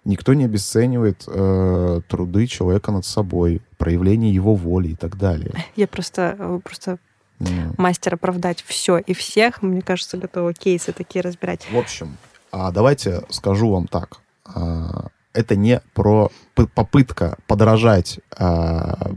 Никто 0.04 0.34
не 0.34 0.44
обесценивает 0.44 1.24
э, 1.26 2.00
труды 2.08 2.46
человека 2.46 2.92
над 2.92 3.06
собой, 3.06 3.62
проявление 3.78 4.34
его 4.34 4.54
воли 4.54 4.88
и 4.88 4.94
так 4.96 5.16
далее. 5.16 5.52
Я 5.76 5.86
просто, 5.86 6.36
э, 6.38 6.60
просто 6.62 6.98
mm. 7.44 7.74
мастер 7.78 8.14
оправдать 8.14 8.62
все 8.66 8.98
и 8.98 9.14
всех, 9.14 9.62
мне 9.62 9.82
кажется, 9.82 10.16
готова 10.16 10.52
кейсы 10.52 10.92
такие 10.92 11.22
разбирать. 11.22 11.66
В 11.70 11.76
общем, 11.76 12.16
а 12.50 12.70
давайте 12.70 13.22
скажу 13.30 13.70
вам 13.70 13.86
так. 13.86 14.20
А, 14.44 15.08
это 15.32 15.56
не 15.56 15.80
про 15.94 16.30
попытка 16.54 17.36
подражать 17.46 18.20
а, 18.36 19.12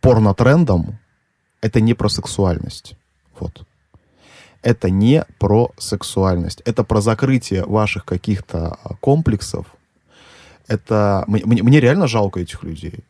порно-трендам, 0.00 0.98
это 1.60 1.80
не 1.80 1.94
про 1.94 2.08
сексуальность. 2.08 2.94
Вот. 3.38 3.62
Это 4.62 4.90
не 4.90 5.24
про 5.38 5.72
сексуальность. 5.78 6.62
Это 6.64 6.84
про 6.84 7.00
закрытие 7.00 7.64
ваших 7.64 8.04
каких-то 8.04 8.78
комплексов. 9.00 9.66
Это... 10.66 11.24
Мне, 11.26 11.62
мне 11.62 11.80
реально 11.80 12.06
жалко 12.06 12.40
этих 12.40 12.62
людей. 12.62 13.04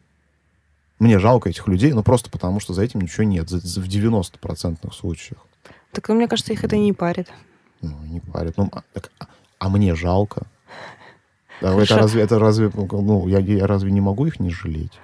Мне 0.98 1.18
жалко 1.18 1.48
этих 1.48 1.68
людей, 1.68 1.92
ну 1.92 2.02
просто 2.02 2.30
потому, 2.30 2.60
что 2.60 2.74
за 2.74 2.82
этим 2.82 3.00
ничего 3.00 3.24
нет, 3.24 3.48
за, 3.48 3.60
за, 3.60 3.80
в 3.80 3.86
90% 3.86 4.92
случаях. 4.92 5.40
Так, 5.92 6.08
ну, 6.08 6.16
мне 6.16 6.28
кажется, 6.28 6.52
их 6.52 6.64
это 6.64 6.76
не 6.76 6.92
парит. 6.92 7.30
Ну, 7.80 7.96
не 8.04 8.20
парит. 8.20 8.56
Ну, 8.56 8.68
а, 8.72 8.82
так, 8.92 9.10
а, 9.18 9.26
а 9.58 9.68
мне 9.68 9.94
жалко. 9.94 10.46
Да, 11.60 11.74
это 11.74 11.96
разве, 11.96 12.22
это 12.22 12.38
разве, 12.38 12.70
ну, 12.74 13.26
я, 13.28 13.38
я 13.38 13.66
разве 13.66 13.90
не 13.90 14.00
могу 14.00 14.26
их 14.26 14.40
не 14.40 14.50
жалеть? 14.50 14.98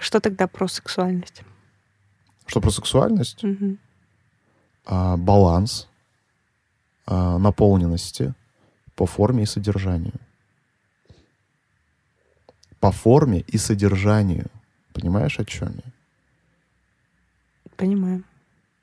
Что 0.00 0.20
тогда 0.20 0.46
про 0.46 0.68
сексуальность? 0.68 1.42
Что 2.46 2.60
про 2.60 2.70
сексуальность? 2.70 3.42
Угу. 3.44 3.76
А, 4.86 5.16
баланс 5.16 5.88
а, 7.06 7.38
наполненности 7.38 8.34
по 8.96 9.06
форме 9.06 9.44
и 9.44 9.46
содержанию. 9.46 10.14
По 12.80 12.90
форме 12.90 13.40
и 13.40 13.58
содержанию. 13.58 14.50
Понимаешь, 14.94 15.38
о 15.38 15.44
чем 15.44 15.74
я? 15.74 15.92
Понимаю. 17.76 18.22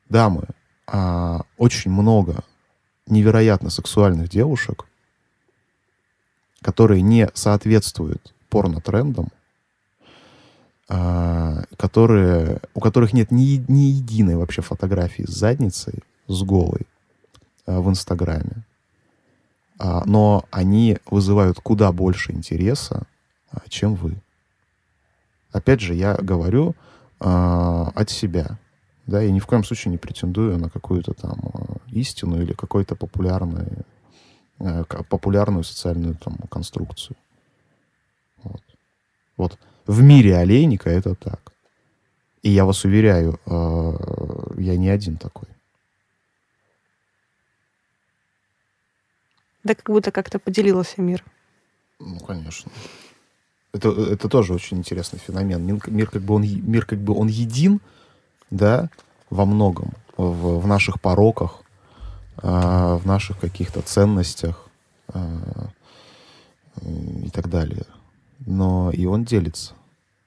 Дамы, 0.10 0.44
а, 0.86 1.42
очень 1.58 1.90
много 1.90 2.44
невероятно 3.08 3.70
сексуальных 3.70 4.30
девушек, 4.30 4.86
которые 6.62 7.02
не 7.02 7.30
соответствуют 7.34 8.36
порно-трендам, 8.50 9.30
а, 10.90 11.64
которые, 11.78 12.60
у 12.74 12.82
которых 12.82 13.14
нет 13.14 13.32
ни, 13.32 13.64
ни 13.70 13.86
единой 13.86 14.36
вообще 14.36 14.62
фотографии 14.62 15.24
с 15.24 15.32
задницей, 15.32 16.04
с 16.28 16.44
голой 16.44 16.88
а, 17.66 17.80
в 17.80 17.90
Инстаграме. 17.90 18.66
А, 19.80 20.04
но 20.06 20.44
они 20.52 20.98
вызывают 21.10 21.58
куда 21.62 21.94
больше 21.94 22.34
интереса, 22.34 23.08
а, 23.50 23.62
чем 23.70 23.96
вы. 23.96 24.18
Опять 25.52 25.82
же, 25.82 25.94
я 25.94 26.16
говорю 26.16 26.76
э, 27.20 27.26
от 27.26 28.10
себя. 28.10 28.58
Да, 29.08 29.22
я 29.22 29.32
ни 29.32 29.40
в 29.40 29.48
коем 29.48 29.64
случае 29.64 29.92
не 29.92 29.98
претендую 29.98 30.58
на 30.58 30.70
какую-то 30.70 31.14
там 31.14 31.40
э, 31.54 31.60
истину 31.92 32.42
или 32.42 32.54
какую-то 32.54 32.96
популярную, 32.96 33.86
э, 34.60 34.84
популярную 35.10 35.64
социальную 35.64 36.16
там 36.16 36.38
конструкцию. 36.50 37.18
Вот. 38.44 38.62
вот. 39.38 39.60
В 39.88 40.02
мире 40.02 40.38
олейника 40.38 40.90
это 40.90 41.16
так. 41.16 41.52
И 42.44 42.50
я 42.50 42.66
вас 42.66 42.86
уверяю, 42.86 43.40
э, 43.46 44.62
я 44.62 44.78
не 44.78 44.90
один 44.90 45.18
такой. 45.18 45.50
Да 49.64 49.76
как 49.76 49.90
будто 49.90 50.12
как-то 50.12 50.40
поделился 50.40 51.02
мир. 51.02 51.24
Ну, 52.00 52.20
конечно. 52.20 52.72
Это, 53.74 53.90
это 53.90 54.28
тоже 54.28 54.54
очень 54.54 54.78
интересный 54.78 55.20
феномен. 55.20 55.64
Мир, 55.64 55.82
мир, 55.88 56.10
как 56.10 56.22
бы 56.22 56.36
он, 56.36 56.42
мир 56.44 56.86
как 56.86 57.00
бы 57.00 57.14
он 57.14 57.28
един, 57.28 57.80
да, 58.50 58.90
во 59.30 59.46
многом. 59.46 59.94
В, 60.18 60.60
в 60.60 60.68
наших 60.68 61.00
пороках, 61.00 61.62
э, 62.44 62.48
в 62.48 63.06
наших 63.06 63.40
каких-то 63.40 63.82
ценностях 63.82 64.68
э, 65.14 65.38
и 66.82 67.30
так 67.30 67.50
далее. 67.50 67.86
Но 68.46 68.92
и 68.92 69.06
он 69.06 69.24
делится. 69.24 69.74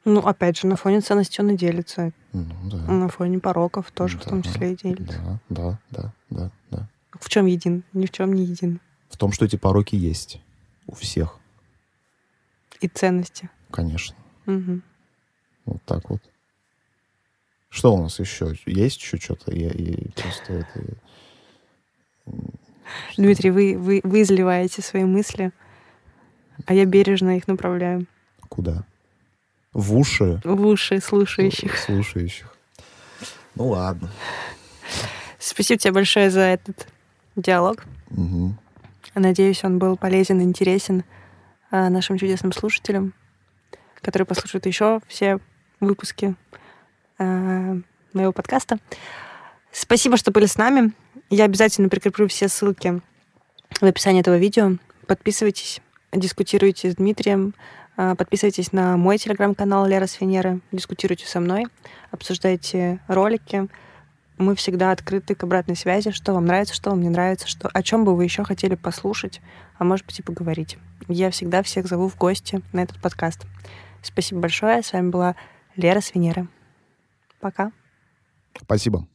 Ну, 0.04 0.20
опять 0.20 0.58
же, 0.58 0.66
на 0.66 0.76
фоне 0.76 1.00
ценностей 1.00 1.42
он 1.42 1.50
и 1.50 1.56
делится. 1.56 2.12
Ну, 2.32 2.46
да. 2.64 2.76
На 2.76 3.08
фоне 3.08 3.38
пороков 3.38 3.90
тоже 3.90 4.18
да, 4.18 4.22
в 4.22 4.26
том 4.26 4.42
числе 4.42 4.72
и 4.72 4.76
делится. 4.76 5.40
Да, 5.48 5.60
да, 5.62 5.78
да, 5.90 6.12
да, 6.30 6.50
да. 6.70 6.88
В 7.20 7.28
чем 7.28 7.46
един? 7.46 7.84
Ни 7.92 8.06
в 8.06 8.10
чем 8.10 8.32
не 8.32 8.44
един. 8.44 8.80
В 9.08 9.16
том, 9.16 9.32
что 9.32 9.44
эти 9.44 9.56
пороки 9.56 9.96
есть 9.96 10.40
у 10.86 10.94
всех. 10.94 11.38
И 12.80 12.88
ценности. 12.88 13.48
Конечно. 13.70 14.16
Угу. 14.46 14.80
Вот 15.66 15.82
так 15.84 16.10
вот. 16.10 16.20
Что 17.68 17.94
у 17.94 18.02
нас 18.02 18.20
еще? 18.20 18.54
Есть 18.66 19.00
еще 19.00 19.16
что-то? 19.16 19.52
Я, 19.54 19.70
я 19.72 19.96
просто 20.14 20.52
это... 20.52 20.96
Дмитрий, 23.16 23.50
вы, 23.50 23.76
вы, 23.76 24.00
вы 24.04 24.22
изливаете 24.22 24.82
свои 24.82 25.04
мысли, 25.04 25.50
а 26.66 26.74
я 26.74 26.84
бережно 26.84 27.36
их 27.36 27.48
направляю. 27.48 28.06
Куда? 28.48 28.84
В 29.72 29.96
уши? 29.96 30.40
В 30.44 30.66
уши 30.66 31.00
слушающих. 31.00 31.76
Слушающих. 31.78 32.56
Ну 33.54 33.68
ладно. 33.68 34.10
Спасибо 35.38 35.78
тебе 35.78 35.92
большое 35.92 36.30
за 36.30 36.40
этот 36.40 36.86
диалог. 37.36 37.84
Угу. 38.10 38.54
Надеюсь, 39.16 39.64
он 39.64 39.78
был 39.78 39.96
полезен, 39.96 40.40
интересен. 40.40 41.04
А, 41.74 41.90
нашим 41.90 42.18
чудесным 42.18 42.52
слушателям, 42.52 43.14
которые 43.96 44.26
послушают 44.26 44.64
еще 44.64 45.00
все 45.08 45.40
выпуски 45.80 46.36
а, 47.18 47.76
моего 48.12 48.30
подкаста. 48.30 48.78
Спасибо, 49.72 50.16
что 50.16 50.30
были 50.30 50.46
с 50.46 50.56
нами. 50.56 50.92
Я 51.30 51.46
обязательно 51.46 51.88
прикреплю 51.88 52.28
все 52.28 52.46
ссылки 52.46 53.02
в 53.80 53.84
описании 53.84 54.20
этого 54.20 54.36
видео. 54.36 54.76
Подписывайтесь, 55.08 55.80
дискутируйте 56.12 56.92
с 56.92 56.94
Дмитрием, 56.94 57.54
а, 57.96 58.14
подписывайтесь 58.14 58.70
на 58.70 58.96
мой 58.96 59.18
телеграм-канал 59.18 59.84
Лера 59.86 60.06
с 60.06 60.20
Венеры, 60.20 60.60
дискутируйте 60.70 61.26
со 61.26 61.40
мной, 61.40 61.66
обсуждайте 62.12 63.00
ролики. 63.08 63.66
Мы 64.38 64.54
всегда 64.54 64.92
открыты 64.92 65.34
к 65.34 65.42
обратной 65.42 65.74
связи, 65.74 66.12
что 66.12 66.34
вам 66.34 66.46
нравится, 66.46 66.72
что 66.72 66.90
вам 66.90 67.00
не 67.00 67.08
нравится, 67.08 67.48
что, 67.48 67.66
о 67.66 67.82
чем 67.82 68.04
бы 68.04 68.14
вы 68.14 68.22
еще 68.22 68.44
хотели 68.44 68.76
послушать, 68.76 69.40
а 69.78 69.84
может 69.84 70.06
быть 70.06 70.18
и 70.18 70.22
поговорить. 70.22 70.78
Я 71.08 71.30
всегда 71.30 71.62
всех 71.62 71.86
зову 71.86 72.08
в 72.08 72.16
гости 72.16 72.62
на 72.72 72.82
этот 72.82 73.00
подкаст. 73.00 73.46
Спасибо 74.02 74.40
большое. 74.40 74.82
С 74.82 74.92
вами 74.92 75.10
была 75.10 75.36
Лера 75.76 76.00
с 76.00 76.14
Венеры. 76.14 76.48
Пока. 77.40 77.72
Спасибо. 78.60 79.06